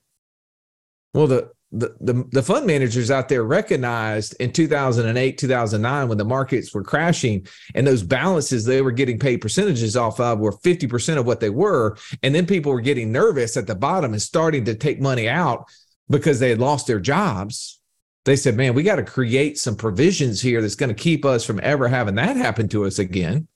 [1.13, 6.23] Well, the the, the, the fund managers out there recognized in 2008 2009 when the
[6.23, 11.17] markets were crashing and those balances they were getting paid percentages off of were 50%
[11.17, 14.63] of what they were and then people were getting nervous at the bottom and starting
[14.63, 15.65] to take money out
[16.09, 17.79] because they had lost their jobs
[18.25, 21.43] they said man we got to create some provisions here that's going to keep us
[21.43, 23.47] from ever having that happen to us again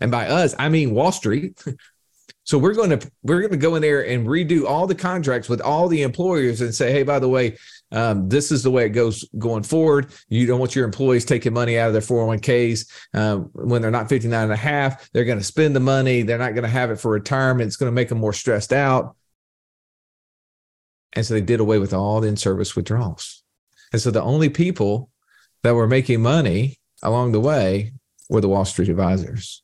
[0.00, 1.62] and by us i mean wall street
[2.44, 5.48] So we're going to we're going to go in there and redo all the contracts
[5.48, 7.56] with all the employers and say, hey, by the way,
[7.92, 10.12] um, this is the way it goes going forward.
[10.28, 14.08] You don't want your employees taking money out of their 401ks um, when they're not
[14.08, 15.08] 59 and a half.
[15.12, 16.22] They're going to spend the money.
[16.22, 17.68] They're not going to have it for retirement.
[17.68, 19.14] It's going to make them more stressed out.
[21.14, 23.42] And so they did away with all the in-service withdrawals.
[23.92, 25.10] And so the only people
[25.62, 27.92] that were making money along the way
[28.28, 29.62] were the Wall Street advisors.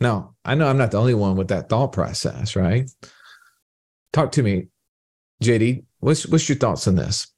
[0.00, 2.90] Now, I know I'm not the only one with that thought process, right?
[4.12, 4.68] Talk to me,
[5.42, 5.84] JD.
[6.00, 7.28] What's what's your thoughts on this?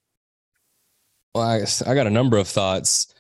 [1.34, 3.12] Well, I, I got a number of thoughts.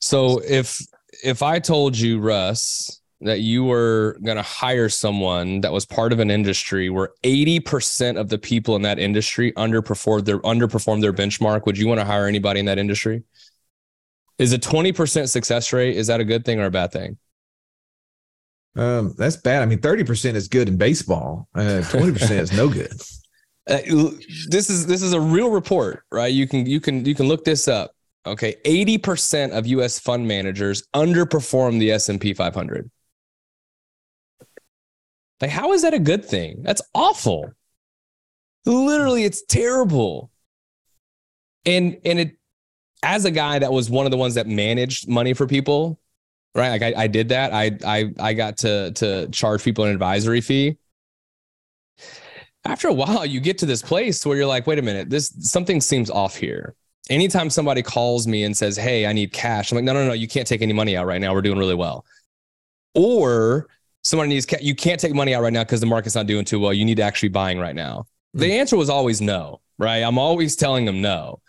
[0.00, 0.78] So if
[1.22, 6.12] if I told you, Russ, that you were going to hire someone that was part
[6.12, 11.12] of an industry where 80% of the people in that industry underperformed their underperformed their
[11.12, 13.22] benchmark, would you want to hire anybody in that industry?
[14.38, 17.18] Is a 20% success rate is that a good thing or a bad thing?
[18.74, 19.62] Um, that's bad.
[19.62, 21.48] I mean, 30% is good in baseball.
[21.54, 22.92] Uh, 20% is no good.
[23.70, 23.78] Uh,
[24.48, 26.32] this is this is a real report, right?
[26.32, 27.92] You can you can you can look this up.
[28.26, 32.90] Okay, 80% of US fund managers underperform the S&P 500.
[35.42, 36.62] Like how is that a good thing?
[36.62, 37.52] That's awful.
[38.64, 40.30] Literally it's terrible.
[41.66, 42.36] And and it
[43.02, 46.00] as a guy that was one of the ones that managed money for people,
[46.54, 46.70] right?
[46.70, 47.52] Like I, I did that.
[47.52, 50.78] I I I got to to charge people an advisory fee.
[52.64, 55.34] After a while, you get to this place where you're like, wait a minute, this
[55.40, 56.76] something seems off here.
[57.10, 60.12] Anytime somebody calls me and says, Hey, I need cash, I'm like, no, no, no,
[60.12, 61.34] you can't take any money out right now.
[61.34, 62.06] We're doing really well.
[62.94, 63.66] Or
[64.02, 66.60] somebody needs you can't take money out right now because the market's not doing too
[66.60, 66.72] well.
[66.72, 68.06] You need to actually buying right now.
[68.34, 68.40] Mm-hmm.
[68.40, 69.98] The answer was always no, right?
[69.98, 71.40] I'm always telling them no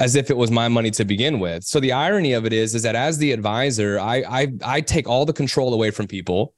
[0.00, 1.62] as if it was my money to begin with.
[1.62, 5.08] So the irony of it is, is that as the advisor, I I, I take
[5.08, 6.54] all the control away from people.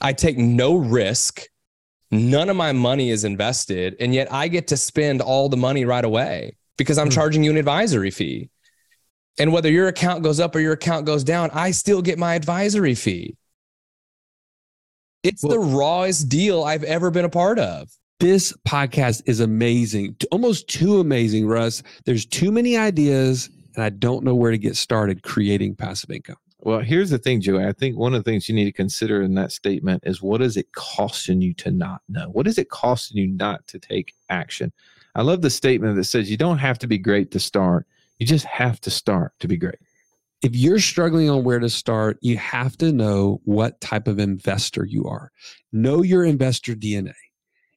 [0.00, 1.42] I take no risk.
[2.10, 5.84] None of my money is invested, and yet I get to spend all the money
[5.84, 7.12] right away because I'm hmm.
[7.12, 8.48] charging you an advisory fee.
[9.38, 12.34] And whether your account goes up or your account goes down, I still get my
[12.34, 13.36] advisory fee.
[15.22, 17.90] It's well, the rawest deal I've ever been a part of.
[18.20, 21.82] This podcast is amazing, almost too amazing, Russ.
[22.04, 26.36] There's too many ideas, and I don't know where to get started creating passive income.
[26.60, 27.64] Well, here's the thing, Joey.
[27.64, 30.42] I think one of the things you need to consider in that statement is what
[30.42, 32.28] is it costing you to not know?
[32.30, 34.72] What is it costing you not to take action?
[35.14, 37.86] I love the statement that says you don't have to be great to start.
[38.18, 39.78] You just have to start to be great.
[40.42, 44.84] If you're struggling on where to start, you have to know what type of investor
[44.84, 45.32] you are.
[45.72, 47.14] Know your investor DNA.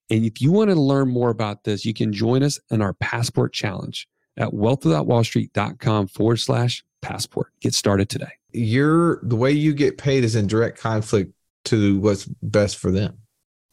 [0.10, 2.94] And if you want to learn more about this, you can join us in our
[2.94, 7.48] passport challenge at wealthwithoutwallstreet.com forward slash passport.
[7.62, 8.32] Get started today.
[8.52, 11.34] Your the way you get paid is in direct conflict
[11.66, 13.18] to what's best for them.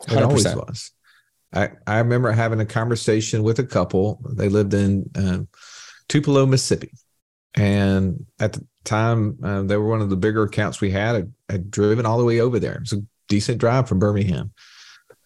[0.09, 0.57] It always 100%.
[0.57, 0.92] was.
[1.53, 4.20] I, I remember having a conversation with a couple.
[4.35, 5.48] They lived in um,
[6.09, 6.92] Tupelo, Mississippi.
[7.54, 11.32] And at the time, uh, they were one of the bigger accounts we had.
[11.48, 12.74] I had driven all the way over there.
[12.74, 14.52] It was a decent drive from Birmingham.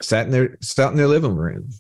[0.00, 1.70] Sat in their sat in their living room,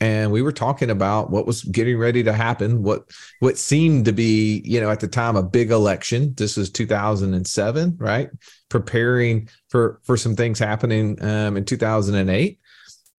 [0.00, 2.82] and we were talking about what was getting ready to happen.
[2.82, 6.34] What what seemed to be, you know, at the time a big election.
[6.36, 8.30] This was 2007, right?
[8.68, 12.58] Preparing for for some things happening um, in 2008,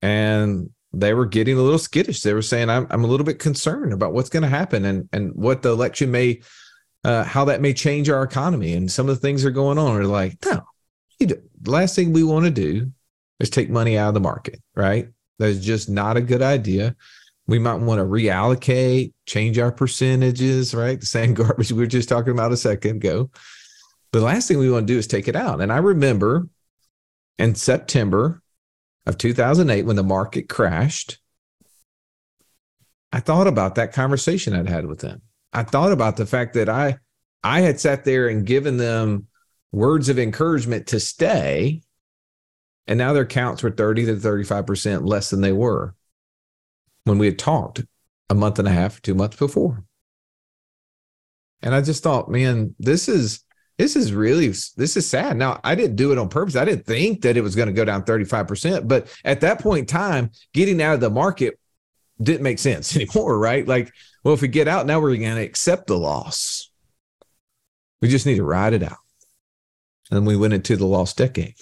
[0.02, 2.22] and they were getting a little skittish.
[2.22, 5.08] They were saying, "I'm I'm a little bit concerned about what's going to happen and
[5.14, 6.42] and what the election may,
[7.04, 9.78] uh, how that may change our economy and some of the things that are going
[9.78, 10.64] on." Are like, no,
[11.20, 12.92] the last thing we want to do
[13.40, 15.10] is take money out of the market, right?
[15.38, 16.96] That's just not a good idea.
[17.48, 21.00] We might want to reallocate, change our percentages, right?
[21.00, 23.30] The same garbage we were just talking about a second ago.
[24.12, 25.62] The last thing we want to do is take it out.
[25.62, 26.48] And I remember
[27.38, 28.42] in September
[29.10, 31.18] of 2008 when the market crashed,
[33.12, 35.22] I thought about that conversation I'd had with them.
[35.52, 37.00] I thought about the fact that I
[37.44, 39.28] I had sat there and given them
[39.72, 41.82] words of encouragement to stay
[42.90, 45.94] and now their counts were 30 to 35% less than they were
[47.04, 47.84] when we had talked
[48.32, 49.84] a month and a half, two months before.
[51.62, 53.44] And I just thought, man, this is
[53.80, 55.38] this is really this is sad.
[55.38, 56.58] Now, I didn't do it on purpose.
[56.58, 59.80] I didn't think that it was going to go down 35%, but at that point
[59.80, 61.58] in time, getting out of the market
[62.22, 63.66] didn't make sense anymore, right?
[63.66, 66.70] Like, well, if we get out now, we're going to accept the loss.
[68.02, 68.98] We just need to ride it out.
[70.12, 71.56] And we went into the lost decade.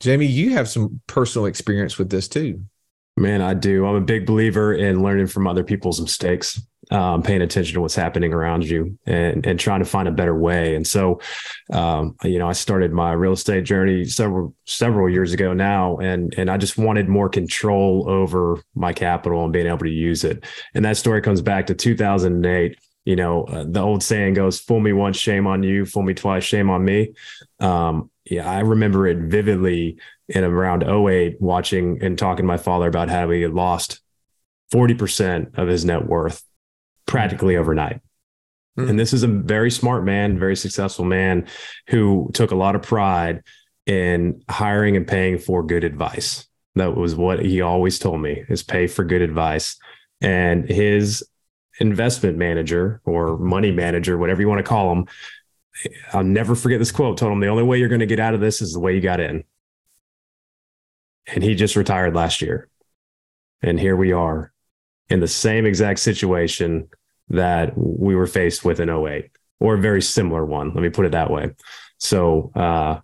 [0.00, 2.64] Jamie, you have some personal experience with this too.
[3.16, 3.86] Man, I do.
[3.86, 7.94] I'm a big believer in learning from other people's mistakes, um, paying attention to what's
[7.94, 10.74] happening around you, and and trying to find a better way.
[10.74, 11.20] And so,
[11.72, 16.34] um, you know, I started my real estate journey several several years ago now, and
[16.36, 20.44] and I just wanted more control over my capital and being able to use it.
[20.74, 22.78] And that story comes back to 2008.
[23.04, 25.84] You know, uh, the old saying goes, "Fool me once, shame on you.
[25.84, 27.12] Fool me twice, shame on me."
[27.60, 32.88] Um, yeah, I remember it vividly in around 08 watching and talking to my father
[32.88, 34.00] about how he had lost
[34.72, 36.42] 40% of his net worth
[37.06, 38.00] practically overnight.
[38.76, 38.90] Hmm.
[38.90, 41.46] And this is a very smart man, very successful man
[41.88, 43.42] who took a lot of pride
[43.86, 46.46] in hiring and paying for good advice.
[46.74, 49.76] That was what he always told me is pay for good advice.
[50.20, 51.24] And his
[51.80, 55.06] investment manager or money manager, whatever you want to call him,
[56.12, 57.18] I'll never forget this quote.
[57.18, 58.94] Told him the only way you're going to get out of this is the way
[58.94, 59.44] you got in.
[61.26, 62.68] And he just retired last year.
[63.62, 64.53] And here we are
[65.08, 66.88] in the same exact situation
[67.28, 70.72] that we were faced with in 08 or a very similar one.
[70.74, 71.54] Let me put it that way.
[71.98, 73.00] So, uh,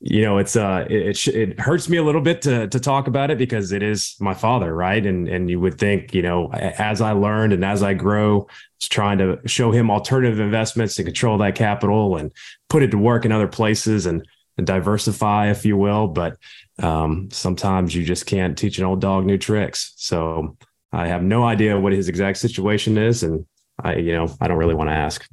[0.00, 3.06] you know, it's uh, it it, it hurts me a little bit to to talk
[3.06, 5.04] about it because it is my father, right?
[5.04, 8.88] And and you would think, you know, as I learned and as I grow, it's
[8.88, 12.32] trying to show him alternative investments to control that capital and
[12.68, 14.26] put it to work in other places and,
[14.58, 16.08] and diversify, if you will.
[16.08, 16.36] But
[16.80, 19.94] um, sometimes you just can't teach an old dog new tricks.
[19.96, 20.56] So
[20.92, 23.46] I have no idea what his exact situation is, and
[23.82, 25.26] I, you know, I don't really want to ask.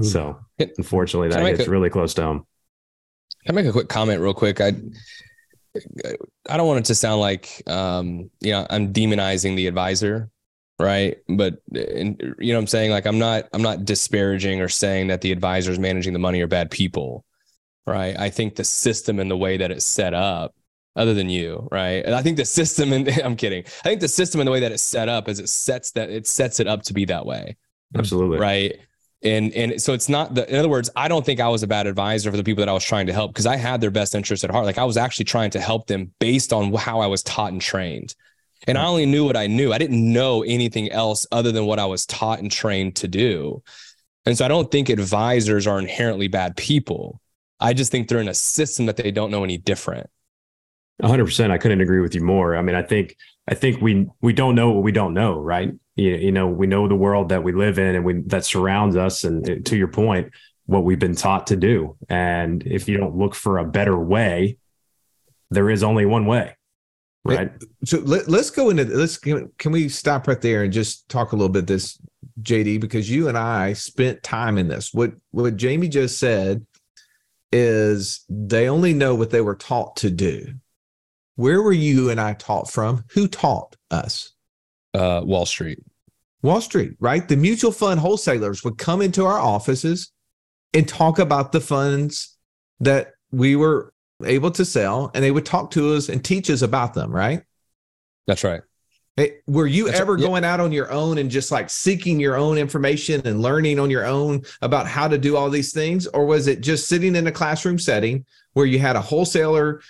[0.00, 2.46] So unfortunately, that make hits a- really close to home.
[3.44, 4.60] Can I make a quick comment real quick?
[4.60, 4.74] I
[6.48, 10.30] I don't want it to sound like um, you know, I'm demonizing the advisor,
[10.78, 11.18] right?
[11.28, 12.90] But and, you know what I'm saying?
[12.90, 16.46] Like I'm not I'm not disparaging or saying that the advisors managing the money are
[16.46, 17.24] bad people.
[17.86, 18.16] Right.
[18.18, 20.54] I think the system and the way that it's set up,
[20.96, 22.04] other than you, right?
[22.04, 23.64] And I think the system and I'm kidding.
[23.84, 26.10] I think the system and the way that it's set up is it sets that
[26.10, 27.56] it sets it up to be that way.
[27.96, 28.38] Absolutely.
[28.38, 28.78] right?
[29.22, 31.68] And and so it's not the in other words i don't think i was a
[31.68, 33.92] bad advisor for the people that i was trying to help because i had their
[33.92, 34.66] best interest at heart.
[34.66, 37.62] Like i was actually trying to help them based on how i was taught and
[37.62, 38.16] trained.
[38.66, 39.72] And i only knew what i knew.
[39.72, 43.62] I didn't know anything else other than what i was taught and trained to do.
[44.26, 47.20] And so i don't think advisors are inherently bad people.
[47.60, 50.10] I just think they're in a system that they don't know any different
[51.02, 51.52] hundred percent.
[51.52, 52.56] I couldn't agree with you more.
[52.56, 53.16] I mean, I think
[53.48, 55.72] I think we we don't know what we don't know, right?
[55.96, 58.96] You, you know, we know the world that we live in and we that surrounds
[58.96, 59.24] us.
[59.24, 60.32] And uh, to your point,
[60.66, 61.96] what we've been taught to do.
[62.08, 64.58] And if you don't look for a better way,
[65.50, 66.56] there is only one way,
[67.24, 67.52] right?
[67.84, 71.36] So let, let's go into let's can we stop right there and just talk a
[71.36, 71.98] little bit this
[72.40, 74.94] JD, because you and I spent time in this.
[74.94, 76.66] What what Jamie just said
[77.52, 80.54] is they only know what they were taught to do.
[81.36, 83.04] Where were you and I taught from?
[83.12, 84.32] Who taught us?
[84.94, 85.78] Uh, Wall Street.
[86.42, 87.26] Wall Street, right?
[87.26, 90.12] The mutual fund wholesalers would come into our offices
[90.74, 92.36] and talk about the funds
[92.80, 93.92] that we were
[94.24, 97.42] able to sell, and they would talk to us and teach us about them, right?
[98.26, 98.62] That's right.
[99.16, 100.22] Hey, were you That's ever right.
[100.22, 103.90] Going out on your own and just like seeking your own information and learning on
[103.90, 106.06] your own about how to do all these things?
[106.06, 109.82] Or was it just sitting in a classroom setting where you had a wholesaler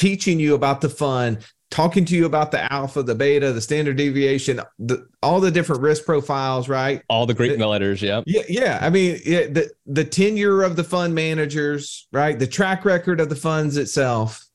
[0.00, 1.38] teaching you about the fund,
[1.70, 5.82] talking to you about the alpha, the beta, the standard deviation, the, all the different
[5.82, 7.02] risk profiles, right?
[7.10, 8.00] All the great It- letters.
[8.00, 8.24] Yep.
[8.26, 8.78] Yeah, yeah.
[8.80, 12.38] I mean, yeah, the the tenure of the fund managers, right?
[12.38, 14.46] The track record of the funds itself.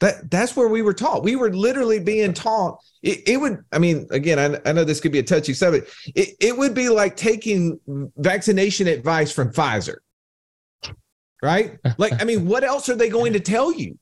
[0.00, 1.24] That that's where we were taught.
[1.24, 2.78] We were literally being taught.
[3.02, 3.64] It, it would.
[3.72, 5.90] I mean, again, I, I know this could be a touchy subject.
[6.14, 7.80] It it would be like taking
[8.18, 9.96] vaccination advice from Pfizer,
[11.42, 11.78] right?
[11.98, 13.98] Like, I mean, what else are they going to tell you?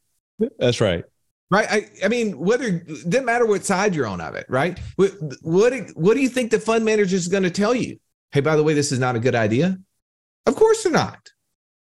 [0.59, 1.05] That's right.
[1.51, 1.67] Right.
[1.71, 4.79] I, I mean, whether it doesn't matter what side you're on of it, right?
[4.97, 8.01] What what, what do you think the fund manager is going to tell you?
[8.33, 9.79] Hey, by the way, this is not a good idea.
[10.47, 11.31] Of course they're not.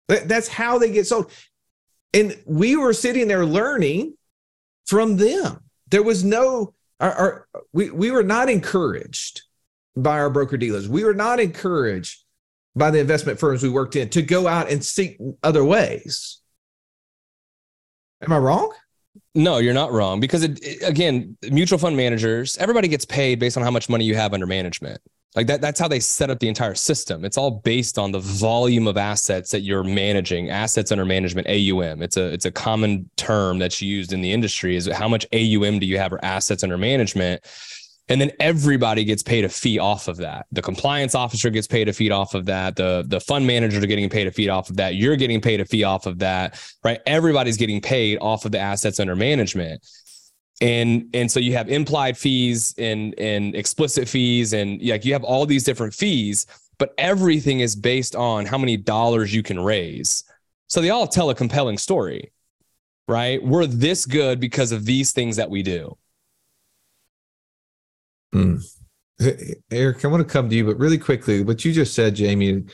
[0.08, 1.30] That's how they get sold.
[2.12, 4.14] And we were sitting there learning
[4.86, 5.60] from them.
[5.88, 9.42] There was no our, our we we were not encouraged
[9.96, 10.88] by our broker dealers.
[10.88, 12.21] We were not encouraged
[12.74, 16.40] by the investment firms we worked in to go out and seek other ways.
[18.22, 18.72] Am I wrong?
[19.34, 23.56] No, you're not wrong because it, it- again, mutual fund managers, everybody gets paid based
[23.56, 25.00] on how much money you have under management.
[25.34, 27.24] Like that that's how they set up the entire system.
[27.24, 32.02] It's all based on the volume of assets that you're managing, assets under management, AUM.
[32.02, 35.78] It's a it's a common term that's used in the industry is how much AUM
[35.78, 37.42] do you have or assets under management?
[38.08, 40.46] And then everybody gets paid a fee off of that.
[40.50, 42.76] The compliance officer gets paid a fee off of that.
[42.76, 44.96] The the fund managers are getting paid a fee off of that.
[44.96, 47.00] You're getting paid a fee off of that, right?
[47.06, 49.86] Everybody's getting paid off of the assets under management.
[50.60, 55.24] And and so you have implied fees and and explicit fees and like you have
[55.24, 56.46] all these different fees,
[56.78, 60.24] but everything is based on how many dollars you can raise.
[60.66, 62.32] So they all tell a compelling story,
[63.06, 63.42] right?
[63.44, 65.96] We're this good because of these things that we do.
[68.32, 68.56] Hmm.
[69.70, 72.64] Eric, I want to come to you, but really quickly, what you just said, Jamie,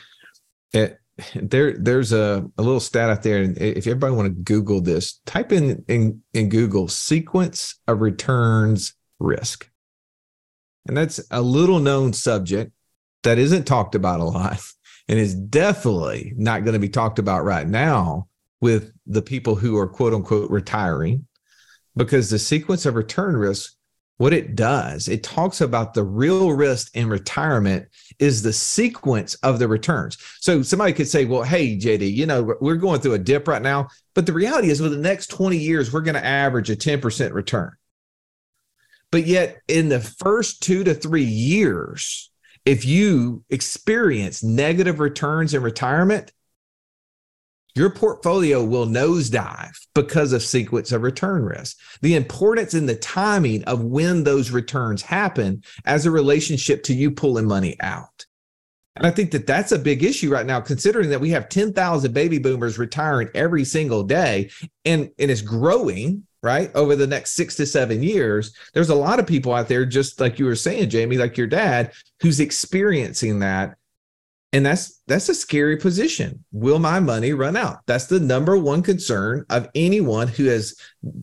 [0.73, 0.89] eh,
[1.35, 3.43] there, there's a, a little stat out there.
[3.43, 8.93] And if everybody want to Google this, type in, in in Google sequence of returns
[9.19, 9.69] risk.
[10.87, 12.71] And that's a little known subject
[13.23, 14.59] that isn't talked about a lot
[15.07, 18.27] and is definitely not going to be talked about right now
[18.61, 21.27] with the people who are quote unquote retiring
[21.95, 23.73] because the sequence of return risk
[24.19, 27.87] what it does, it talks about the real risk in retirement
[28.19, 30.17] is the sequence of the returns.
[30.41, 33.61] So somebody could say, well, hey, JD, you know, we're going through a dip right
[33.61, 33.87] now.
[34.15, 37.31] But the reality is, with the next 20 years, we're going to average a 10%
[37.31, 37.71] return.
[39.09, 42.29] But yet, in the first two to three years,
[42.65, 46.33] if you experience negative returns in retirement,
[47.75, 51.77] your portfolio will nosedive because of sequence of return risk.
[52.01, 57.11] The importance and the timing of when those returns happen as a relationship to you
[57.11, 58.25] pulling money out.
[58.95, 62.13] And I think that that's a big issue right now, considering that we have 10,000
[62.13, 64.49] baby boomers retiring every single day
[64.83, 66.69] and, and it's growing, right?
[66.75, 68.53] Over the next six to seven years.
[68.73, 71.47] There's a lot of people out there, just like you were saying, Jamie, like your
[71.47, 73.77] dad, who's experiencing that
[74.51, 76.43] and that's that's a scary position.
[76.51, 77.85] Will my money run out?
[77.85, 80.75] That's the number one concern of anyone who has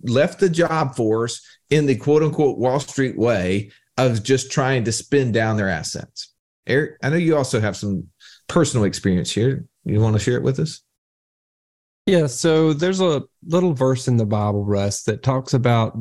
[0.02, 4.92] left the job force in the quote unquote wall street way of just trying to
[4.92, 6.32] spin down their assets.
[6.66, 8.08] Eric i know you also have some
[8.48, 9.66] personal experience here.
[9.84, 10.82] You want to share it with us?
[12.06, 15.98] Yeah, so there's a little verse in the Bible, Russ, that talks about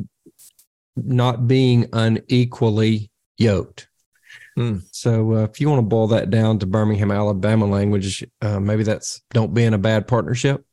[0.96, 3.88] not being unequally yoked.
[4.56, 4.78] Hmm.
[4.90, 8.82] So uh, if you want to boil that down to Birmingham, Alabama language, uh, maybe
[8.82, 10.64] that's don't be in a bad partnership.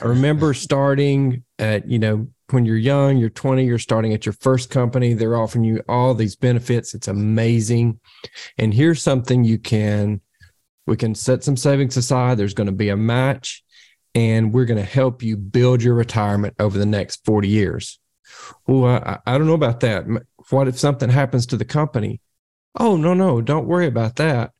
[0.00, 4.32] I remember starting at, you know, when you're young, you're 20, you're starting at your
[4.32, 6.94] first company, they're offering you all these benefits.
[6.94, 8.00] It's amazing.
[8.56, 10.20] And here's something you can,
[10.86, 12.38] we can set some savings aside.
[12.38, 13.64] There's going to be a match
[14.14, 17.98] and we're going to help you build your retirement over the next 40 years.
[18.66, 20.06] Well, I, I don't know about that.
[20.50, 22.20] What if something happens to the company?
[22.74, 24.52] Oh, no, no, don't worry about that.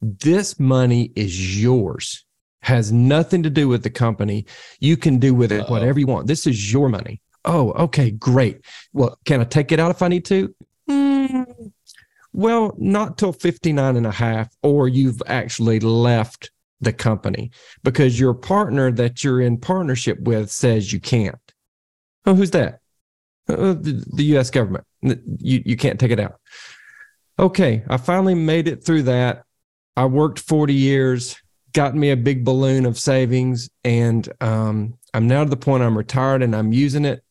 [0.00, 2.24] This money is yours,
[2.62, 4.46] has nothing to do with the company.
[4.80, 5.72] You can do with it Uh-oh.
[5.72, 6.26] whatever you want.
[6.26, 7.20] This is your money.
[7.44, 8.64] Oh, okay, great.
[8.92, 10.54] Well, can I take it out if I need to?
[10.88, 11.42] Hmm.
[12.32, 16.50] Well, not till 59 and a half, or you've actually left
[16.80, 17.50] the company
[17.82, 21.36] because your partner that you're in partnership with says you can't.
[22.26, 22.80] Oh, who's that?
[23.48, 24.84] Uh, the, the US government.
[25.02, 26.40] You, you can't take it out.
[27.40, 29.44] Okay, I finally made it through that.
[29.96, 31.40] I worked 40 years,
[31.72, 35.96] got me a big balloon of savings, and um, I'm now to the point I'm
[35.96, 37.24] retired and I'm using it.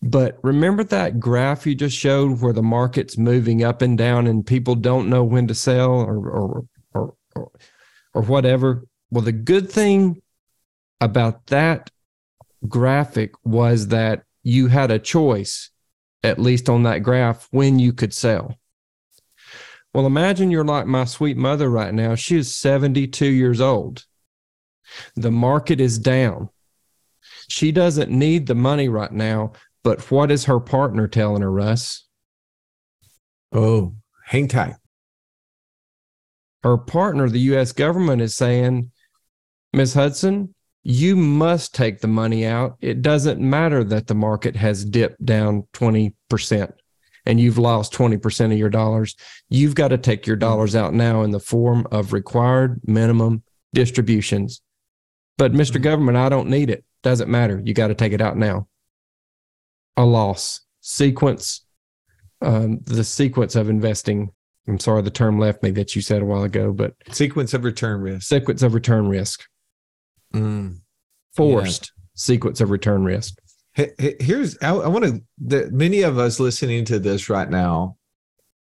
[0.00, 4.46] But remember that graph you just showed where the market's moving up and down and
[4.46, 6.64] people don't know when to sell or or
[6.94, 7.50] or or,
[8.14, 8.84] or whatever.
[9.10, 10.22] Well, the good thing
[11.02, 11.90] about that
[12.66, 15.70] graphic was that you had a choice,
[16.22, 18.56] at least on that graph, when you could sell.
[19.98, 22.14] Well, imagine you're like my sweet mother right now.
[22.14, 24.04] She is 72 years old.
[25.16, 26.50] The market is down.
[27.48, 32.06] She doesn't need the money right now, but what is her partner telling her, Russ?
[33.50, 34.76] Oh, hang tight.
[36.62, 38.92] Her partner, the US government, is saying,
[39.72, 39.94] Ms.
[39.94, 42.76] Hudson, you must take the money out.
[42.80, 46.72] It doesn't matter that the market has dipped down 20%
[47.28, 49.14] and you've lost 20% of your dollars.
[49.50, 54.62] You've got to take your dollars out now in the form of required minimum distributions.
[55.36, 55.84] But mister mm-hmm.
[55.84, 56.84] Government, I don't need it.
[57.02, 57.60] Doesn't matter.
[57.62, 58.66] You got to take it out now.
[59.98, 61.66] A loss sequence,
[62.40, 64.30] um, the sequence of investing.
[64.66, 67.64] I'm sorry, the term left me that you said a while ago, but sequence of
[67.64, 68.26] return risk.
[68.26, 69.44] Sequence of return risk.
[70.34, 70.80] Mm.
[71.34, 72.04] Forced yeah.
[72.14, 73.38] sequence of return risk.
[73.98, 75.22] Here's I, I want to.
[75.38, 77.96] The, many of us listening to this right now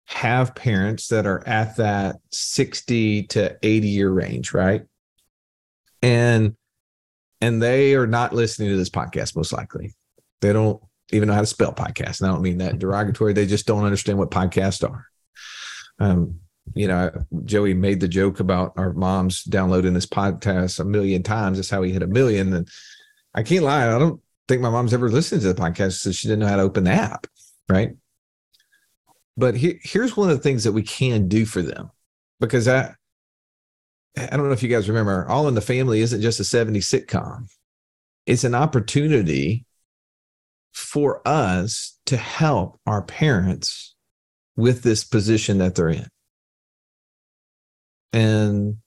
[0.04, 4.82] have parents that are at that 60 to 80 year range, right?
[6.02, 6.54] And
[7.40, 9.94] and they are not listening to this podcast most likely.
[10.42, 10.82] They don't
[11.12, 12.20] even know how to spell podcast.
[12.20, 13.32] And I don't mean that derogatory.
[13.32, 15.06] They just don't understand what podcasts are.
[15.98, 16.40] Um,
[16.74, 17.10] you know,
[17.46, 21.56] Joey made the joke about our moms downloading this podcast a million times.
[21.56, 22.52] That's how he hit a million.
[22.52, 22.68] And
[23.34, 24.20] I can't lie, I don't
[24.50, 26.82] think my mom's ever listened to the podcast, so she didn't know how to open
[26.82, 27.28] the app,
[27.68, 27.92] right?
[29.36, 31.90] But he, here's one of the things that we can do for them,
[32.40, 32.92] because I,
[34.18, 37.06] I don't know if you guys remember, All in the Family isn't just a 70s
[37.06, 37.48] sitcom.
[38.26, 39.64] It's an opportunity
[40.72, 43.94] for us to help our parents
[44.56, 46.08] with this position that they're in.
[48.12, 48.78] And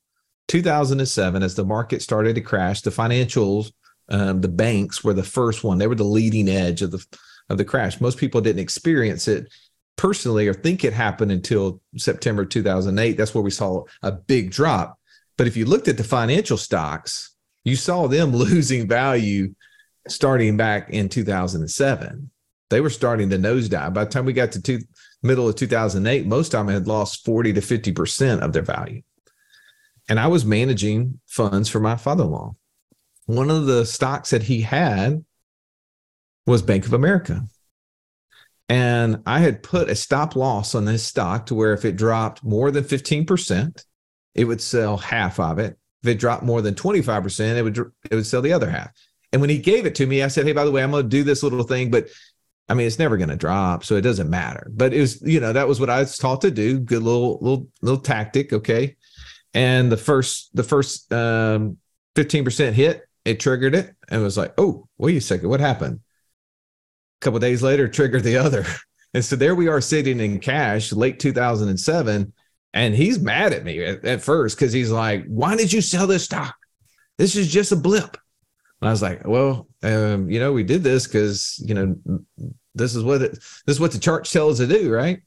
[0.49, 3.71] 2007, as the market started to crash, the financials,
[4.09, 5.77] um, the banks were the first one.
[5.77, 7.05] They were the leading edge of the
[7.49, 7.99] of the crash.
[7.99, 9.51] Most people didn't experience it
[9.95, 13.13] personally or think it happened until September 2008.
[13.13, 14.97] That's where we saw a big drop.
[15.37, 19.53] But if you looked at the financial stocks, you saw them losing value
[20.07, 22.29] starting back in 2007.
[22.69, 23.93] They were starting to nosedive.
[23.93, 24.79] By the time we got to two,
[25.21, 29.03] middle of 2008, most of them had lost 40 to 50% of their value
[30.09, 32.53] and I was managing funds for my father in law.
[33.25, 35.23] One of the stocks that he had
[36.45, 37.43] was Bank of America.
[38.69, 42.43] And I had put a stop loss on this stock to where if it dropped
[42.43, 43.83] more than 15%,
[44.35, 45.77] it would sell half of it.
[46.01, 48.91] If it dropped more than 25%, it would it would sell the other half.
[49.31, 51.03] And when he gave it to me, I said, "Hey, by the way, I'm going
[51.03, 52.07] to do this little thing, but
[52.67, 55.39] I mean, it's never going to drop, so it doesn't matter." But it was, you
[55.39, 56.79] know, that was what I was taught to do.
[56.79, 58.95] Good little little little tactic, okay?
[59.53, 61.77] and the first the first um,
[62.15, 65.99] 15% hit it triggered it and was like oh wait a second what happened
[67.21, 68.65] a couple days later triggered the other
[69.13, 72.33] and so there we are sitting in cash late 2007
[72.75, 76.07] and he's mad at me at, at first because he's like why did you sell
[76.07, 76.55] this stock
[77.17, 78.17] this is just a blip
[78.81, 81.95] and i was like well um, you know we did this because you know
[82.75, 85.21] this is what it, this is what the chart tells us to do right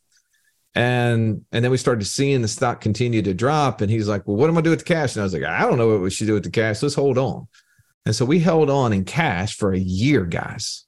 [0.76, 3.80] and and then we started seeing the stock continue to drop.
[3.80, 5.16] And he's like, Well, what am I do with the cash?
[5.16, 6.82] And I was like, I don't know what we should do with the cash.
[6.82, 7.48] Let's hold on.
[8.06, 10.84] And so we held on in cash for a year, guys.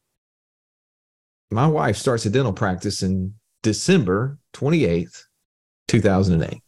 [1.50, 5.24] My wife starts a dental practice in December 28th,
[5.88, 6.62] 2008.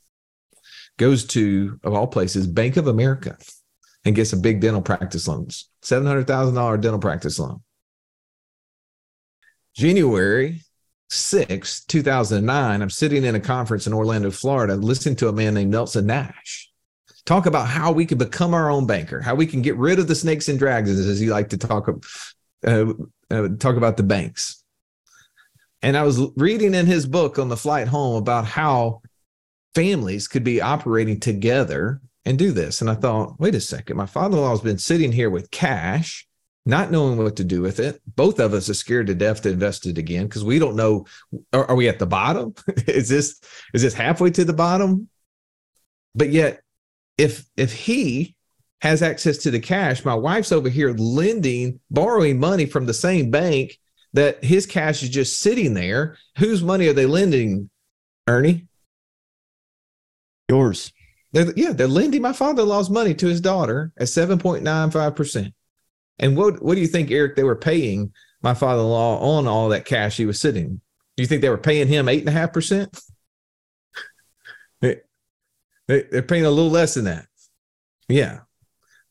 [0.98, 3.38] Goes to, of all places, Bank of America
[4.04, 5.46] and gets a big dental practice loan,
[5.84, 7.62] $700,000 dental practice loan.
[9.76, 10.62] January
[11.10, 15.70] 6, 2009, I'm sitting in a conference in Orlando, Florida, listening to a man named
[15.70, 16.69] Nelson Nash
[17.24, 20.08] talk about how we can become our own banker, how we can get rid of
[20.08, 21.88] the snakes and dragons, as you like to talk,
[22.66, 22.92] uh,
[23.30, 24.62] uh, talk about the banks.
[25.82, 29.02] And I was reading in his book on the flight home about how
[29.74, 32.80] families could be operating together and do this.
[32.80, 35.50] And I thought, wait a second, my father in law has been sitting here with
[35.50, 36.26] cash
[36.66, 38.00] not knowing what to do with it.
[38.16, 41.06] Both of us are scared to death to invest it again because we don't know.
[41.52, 42.54] Are, are we at the bottom?
[42.86, 43.40] is this
[43.72, 45.08] is this halfway to the bottom?
[46.14, 46.60] But yet,
[47.20, 48.34] if if he
[48.80, 53.30] has access to the cash, my wife's over here lending, borrowing money from the same
[53.30, 53.78] bank
[54.14, 56.16] that his cash is just sitting there.
[56.38, 57.68] Whose money are they lending,
[58.26, 58.66] Ernie?
[60.48, 60.92] Yours.
[61.32, 65.52] They're, yeah, they're lending my father-in-law's money to his daughter at 7.95%.
[66.18, 68.12] And what what do you think, Eric, they were paying
[68.42, 70.80] my father-in-law on all that cash he was sitting?
[71.16, 72.98] Do you think they were paying him eight and a half percent?
[75.90, 77.26] They, they they're paying a little less than that.
[78.08, 78.40] Yeah.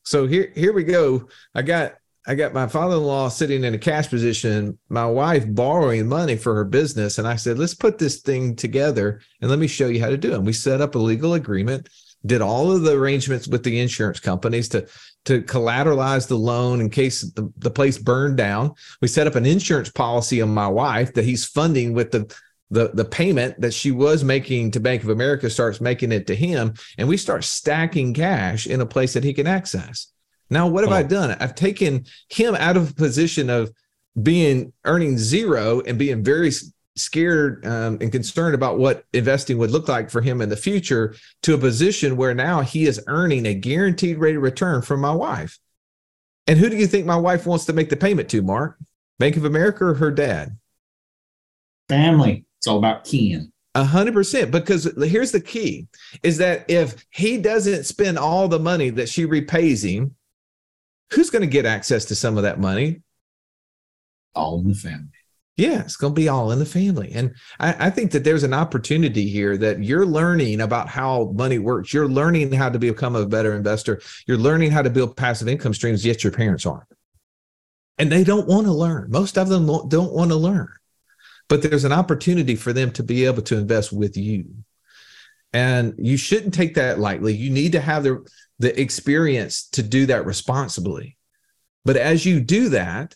[0.03, 1.27] So here here we go.
[1.53, 1.95] I got
[2.27, 6.65] I got my father-in-law sitting in a cash position, my wife borrowing money for her
[6.65, 7.17] business.
[7.17, 10.17] And I said, let's put this thing together and let me show you how to
[10.17, 10.35] do it.
[10.35, 11.89] And we set up a legal agreement,
[12.25, 14.87] did all of the arrangements with the insurance companies to,
[15.25, 18.73] to collateralize the loan in case the, the place burned down.
[19.01, 22.31] We set up an insurance policy on my wife that he's funding with the
[22.71, 26.35] the the payment that she was making to Bank of America starts making it to
[26.35, 30.07] him, and we start stacking cash in a place that he can access.
[30.49, 31.35] Now, what have I done?
[31.39, 33.71] I've taken him out of a position of
[34.21, 36.51] being earning zero and being very
[36.95, 41.15] scared um, and concerned about what investing would look like for him in the future
[41.43, 45.13] to a position where now he is earning a guaranteed rate of return from my
[45.13, 45.59] wife.
[46.47, 48.77] And who do you think my wife wants to make the payment to, Mark?
[49.19, 50.57] Bank of America or her dad?
[51.87, 52.45] Family.
[52.59, 53.51] It's all about Ken.
[53.75, 54.51] A hundred percent.
[54.51, 55.87] Because here's the key:
[56.23, 60.15] is that if he doesn't spend all the money that she repays him,
[61.13, 63.01] who's going to get access to some of that money?
[64.35, 65.09] All in the family.
[65.59, 67.11] Yeah, it's going to be all in the family.
[67.13, 71.59] And I, I, think that there's an opportunity here that you're learning about how money
[71.59, 71.93] works.
[71.93, 73.99] You're learning how to become a better investor.
[74.25, 76.87] You're learning how to build passive income streams, yet your parents aren't.
[77.97, 79.11] And they don't want to learn.
[79.11, 80.69] Most of them don't want to learn.
[81.49, 84.45] But there's an opportunity for them to be able to invest with you.
[85.51, 87.35] And you shouldn't take that lightly.
[87.35, 88.25] You need to have the,
[88.59, 91.17] the experience to do that responsibly.
[91.85, 93.15] But as you do that,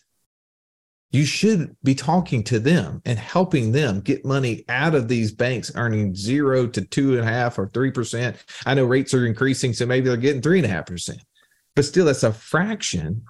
[1.12, 5.70] you should be talking to them and helping them get money out of these banks
[5.76, 8.36] earning zero to two and a half or three percent.
[8.66, 11.20] I know rates are increasing, so maybe they're getting three and a half percent,
[11.76, 13.22] but still, that's a fraction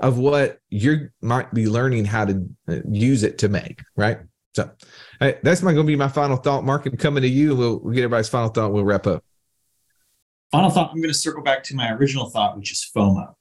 [0.00, 4.18] of what you might be learning how to uh, use it to make, right?
[4.54, 4.70] So
[5.20, 6.64] that's my going to be my final thought.
[6.64, 8.72] Mark, and coming to you, we'll, we'll get everybody's final thought.
[8.72, 9.22] We'll wrap up.
[10.50, 10.90] Final thought.
[10.90, 13.34] I'm going to circle back to my original thought, which is FOMO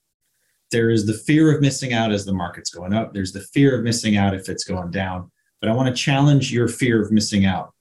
[0.72, 3.14] there is the fear of missing out as the market's going up.
[3.14, 5.32] There's the fear of missing out if it's going down.
[5.62, 7.74] But I want to challenge your fear of missing out.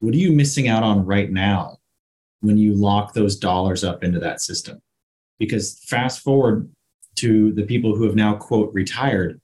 [0.00, 1.78] What are you missing out on right now
[2.40, 4.80] when you lock those dollars up into that system?
[5.38, 6.70] Because fast forward
[7.16, 9.40] to the people who have now, quote, retired,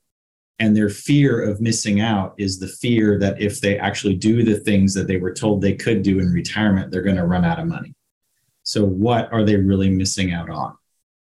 [0.58, 4.60] and their fear of missing out is the fear that if they actually do the
[4.60, 7.58] things that they were told they could do in retirement, they're going to run out
[7.58, 7.94] of money.
[8.62, 10.76] So, what are they really missing out on?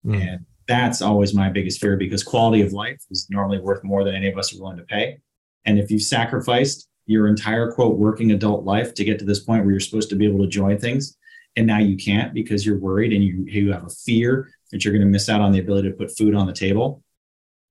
[0.07, 0.27] Mm.
[0.27, 4.15] And that's always my biggest fear because quality of life is normally worth more than
[4.15, 5.19] any of us are willing to pay.
[5.65, 9.65] And if you sacrificed your entire quote working adult life to get to this point
[9.65, 11.17] where you're supposed to be able to enjoy things,
[11.57, 14.93] and now you can't because you're worried and you, you have a fear that you're
[14.93, 17.03] going to miss out on the ability to put food on the table,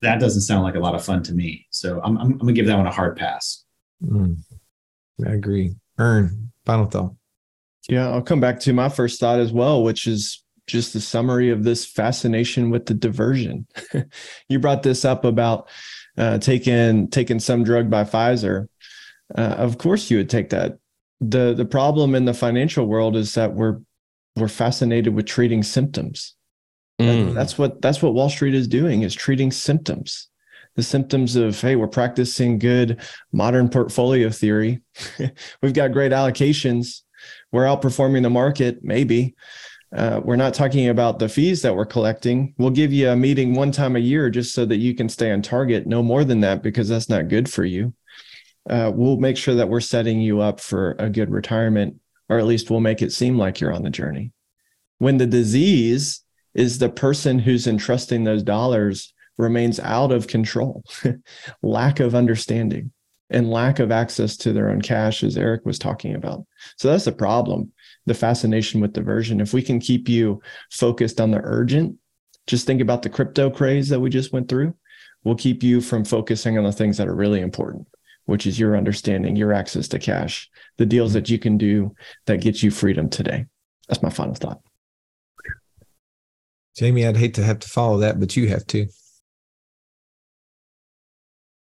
[0.02, 1.66] that doesn't sound like a lot of fun to me.
[1.70, 3.64] So I'm, I'm, I'm going to give that one a hard pass.
[4.04, 4.38] Mm,
[5.26, 5.74] I agree.
[5.98, 7.14] Ern, final thought.
[7.88, 11.50] Yeah, I'll come back to my first thought as well, which is just the summary
[11.50, 13.66] of this fascination with the diversion.
[14.48, 15.68] you brought this up about
[16.16, 18.68] uh, taking taking some drug by Pfizer.
[19.34, 20.78] Uh, of course, you would take that.
[21.20, 23.78] the The problem in the financial world is that we're
[24.36, 26.34] we're fascinated with treating symptoms.
[27.00, 27.34] Mm.
[27.34, 30.28] That's what that's what Wall Street is doing is treating symptoms.
[30.74, 33.00] The symptoms of hey, we're practicing good
[33.32, 34.80] modern portfolio theory.
[35.62, 37.02] We've got great allocations.
[37.52, 39.34] We're outperforming the market, maybe
[39.94, 42.54] uh, we're not talking about the fees that we're collecting.
[42.58, 45.32] We'll give you a meeting one time a year just so that you can stay
[45.32, 45.86] on target.
[45.86, 47.94] No more than that because that's not good for you.
[48.68, 51.96] Uh, we'll make sure that we're setting you up for a good retirement,
[52.28, 54.30] or at least we'll make it seem like you're on the journey.
[54.98, 56.22] When the disease
[56.54, 60.84] is the person who's entrusting those dollars remains out of control,
[61.62, 62.92] lack of understanding,
[63.30, 66.44] and lack of access to their own cash, as Eric was talking about.
[66.76, 67.72] So that's the problem
[68.06, 69.40] the fascination with diversion.
[69.40, 70.40] If we can keep you
[70.70, 71.96] focused on the urgent,
[72.46, 74.74] just think about the crypto craze that we just went through.
[75.24, 77.86] We'll keep you from focusing on the things that are really important,
[78.24, 81.18] which is your understanding, your access to cash, the deals mm-hmm.
[81.18, 81.94] that you can do
[82.26, 83.44] that get you freedom today.
[83.88, 84.62] That's my final thought.
[86.78, 88.86] Jamie, I'd hate to have to follow that, but you have to.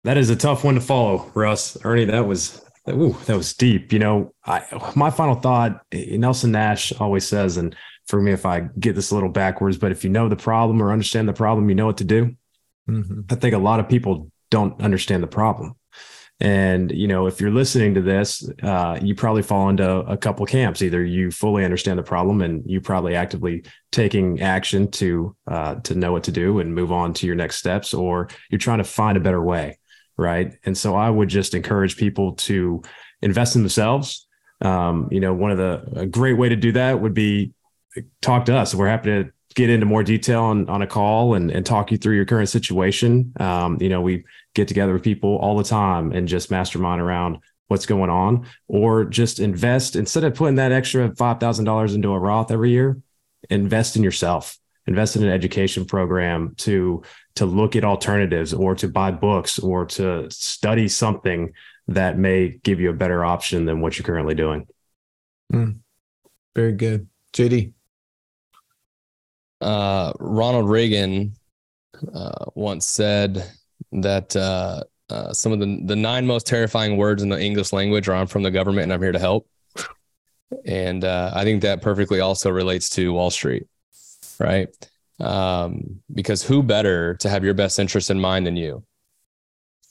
[0.04, 1.78] That is a tough one to follow, Russ.
[1.82, 3.92] Ernie, that was ooh, that was deep.
[3.92, 7.74] You know, I my final thought, Nelson Nash always says, and
[8.06, 10.82] for me, if I get this a little backwards, but if you know the problem
[10.82, 12.36] or understand the problem, you know what to do.
[12.88, 13.20] Mm-hmm.
[13.30, 15.74] I think a lot of people don't understand the problem.
[16.41, 20.47] And you know, if you're listening to this, uh, you probably fall into a couple
[20.47, 20.82] camps.
[20.82, 25.95] Either you fully understand the problem and you probably actively taking action to uh, to
[25.95, 28.84] know what to do and move on to your next steps, or you're trying to
[28.84, 29.78] find a better way,
[30.16, 30.57] right?
[30.64, 32.82] And so I would just encourage people to
[33.20, 34.26] invest in themselves.
[34.61, 37.53] Um, you know, one of the a great way to do that would be
[38.20, 38.74] talk to us.
[38.74, 41.98] We're happy to get into more detail on, on a call and, and talk you
[41.98, 43.32] through your current situation.
[43.40, 44.22] Um, you know, we
[44.54, 49.04] get together with people all the time and just mastermind around what's going on, or
[49.04, 52.98] just invest instead of putting that extra $5,000 into a Roth every year,
[53.50, 54.56] invest in yourself,
[54.86, 57.02] invest in an education program to,
[57.34, 61.52] to look at alternatives or to buy books or to study something
[61.88, 64.68] that may give you a better option than what you're currently doing.
[65.52, 65.80] Mm,
[66.54, 67.09] very good.
[67.32, 67.72] JD
[69.61, 71.34] uh, Ronald Reagan
[72.14, 73.50] uh, once said
[73.92, 78.09] that uh, uh, some of the, the nine most terrifying words in the English language
[78.09, 79.48] are I'm from the government and I'm here to help.
[80.64, 83.66] And uh, I think that perfectly also relates to Wall Street,
[84.38, 84.68] right?
[85.20, 88.84] Um, because who better to have your best interest in mind than you?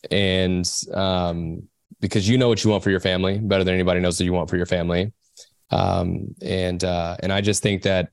[0.09, 1.67] And um,
[1.99, 4.33] because you know what you want for your family better than anybody knows what you
[4.33, 5.11] want for your family.
[5.69, 8.11] Um, and uh, and I just think that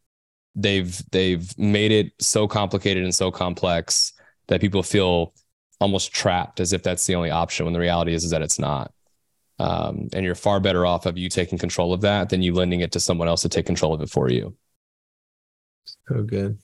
[0.54, 4.12] they've they've made it so complicated and so complex
[4.48, 5.34] that people feel
[5.80, 8.58] almost trapped as if that's the only option when the reality is is that it's
[8.58, 8.92] not.
[9.58, 12.80] Um, and you're far better off of you taking control of that than you lending
[12.80, 14.56] it to someone else to take control of it for you.
[16.08, 16.58] So good.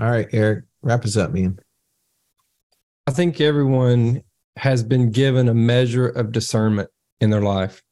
[0.00, 1.58] All right eric wrap us up man.
[3.06, 4.22] I think everyone
[4.56, 6.88] has been given a measure of discernment
[7.20, 7.82] in their life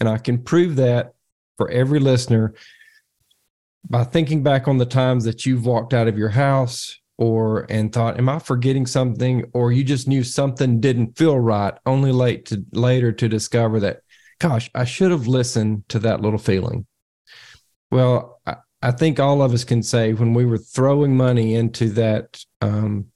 [0.00, 1.14] and i can prove that
[1.56, 2.54] for every listener
[3.88, 7.92] by thinking back on the times that you've walked out of your house or and
[7.92, 9.44] thought am i forgetting something?
[9.52, 14.00] Or you just knew something didn't feel right only late to later to discover that
[14.38, 16.86] gosh i should have listened to that little feeling.
[17.90, 21.90] Well i, I think all of us can say when we were throwing money into
[21.90, 23.06] that um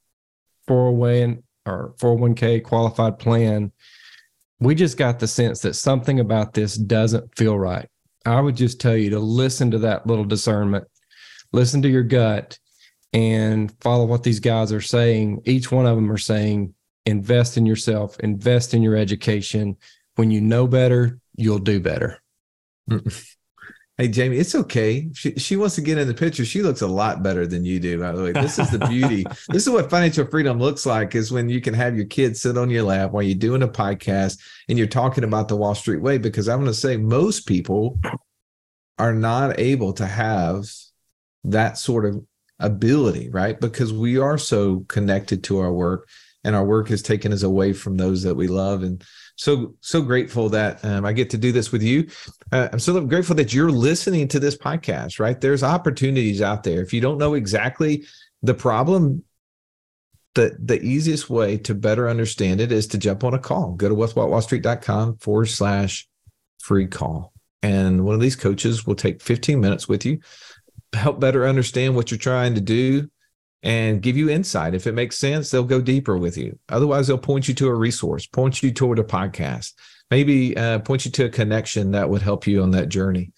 [0.66, 3.72] 401 or 401k qualified plan
[4.60, 7.88] we just got the sense that something about this doesn't feel right
[8.25, 10.87] I would just tell you to listen to that little discernment,
[11.53, 12.59] listen to your gut,
[13.12, 15.43] and follow what these guys are saying.
[15.45, 16.75] Each one of them are saying,
[17.07, 19.77] invest in yourself, invest in your education.
[20.16, 22.22] When you know better, you'll do better.
[23.97, 25.09] Hey Jamie, it's okay.
[25.14, 26.45] She she wants to get in the picture.
[26.45, 28.32] She looks a lot better than you do, by the way.
[28.32, 29.24] This is the beauty.
[29.49, 32.59] this is what financial freedom looks like is when you can have your kids sit
[32.59, 36.03] on your lap while you're doing a podcast and you're talking about the Wall Street
[36.03, 36.18] way.
[36.18, 38.01] Because I'm going to say most people
[38.99, 40.68] are not able to have
[41.45, 42.20] that sort of
[42.59, 43.61] ability, right?
[43.61, 46.09] Because we are so connected to our work
[46.42, 48.82] and our work has taken us away from those that we love.
[48.82, 49.05] And
[49.37, 52.09] so so grateful that um, I get to do this with you.
[52.53, 55.18] Uh, I'm so grateful that you're listening to this podcast.
[55.18, 56.82] Right, there's opportunities out there.
[56.82, 58.05] If you don't know exactly
[58.43, 59.24] the problem,
[60.35, 63.72] the the easiest way to better understand it is to jump on a call.
[63.72, 66.09] Go to wealthwithoutwallstreet.com forward slash
[66.61, 67.32] free call,
[67.62, 70.20] and one of these coaches will take 15 minutes with you,
[70.93, 73.11] help better understand what you're trying to do
[73.64, 74.74] and give you insight.
[74.74, 76.58] If it makes sense, they'll go deeper with you.
[76.68, 79.72] Otherwise, they'll point you to a resource, point you toward a podcast,
[80.10, 83.32] maybe uh, point you to a connection that would help you on that journey.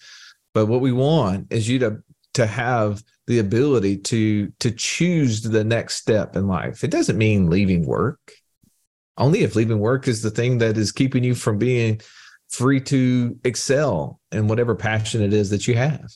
[0.53, 2.03] But what we want is you to
[2.33, 6.83] to have the ability to to choose the next step in life.
[6.83, 8.19] It doesn't mean leaving work.
[9.17, 12.01] Only if leaving work is the thing that is keeping you from being
[12.49, 16.11] free to excel in whatever passion it is that you have.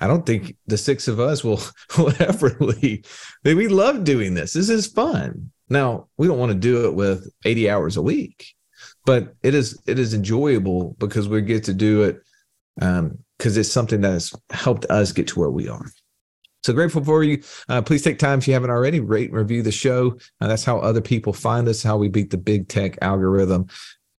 [0.00, 1.60] I don't think the six of us will,
[1.98, 3.04] will ever leave.
[3.44, 4.52] We love doing this.
[4.52, 5.50] This is fun.
[5.68, 8.46] Now, we don't want to do it with 80 hours a week,
[9.06, 12.20] but it is it is enjoyable because we get to do it
[12.80, 15.86] um, because it's something that has helped us get to where we are.
[16.64, 17.42] So grateful for you.
[17.68, 20.18] Uh, please take time if you haven't already, rate and review the show.
[20.40, 23.66] Uh, that's how other people find us, how we beat the big tech algorithm.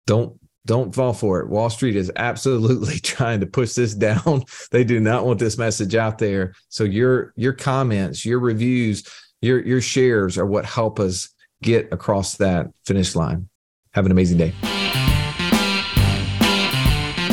[0.06, 1.50] Don't don't fall for it.
[1.50, 4.44] Wall Street is absolutely trying to push this down.
[4.72, 6.54] They do not want this message out there.
[6.70, 9.08] So your your comments, your reviews,
[9.42, 11.30] your your shares are what help us
[11.62, 13.48] get across that finish line.
[13.94, 14.54] Have an amazing day.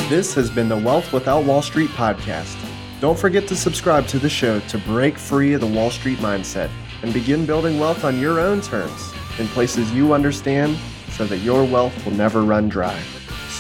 [0.08, 2.56] This has been the Wealth Without Wall Street podcast.
[3.00, 6.70] Don't forget to subscribe to the show to break free of the Wall Street mindset
[7.02, 10.78] and begin building wealth on your own terms in places you understand
[11.10, 13.00] so that your wealth will never run dry.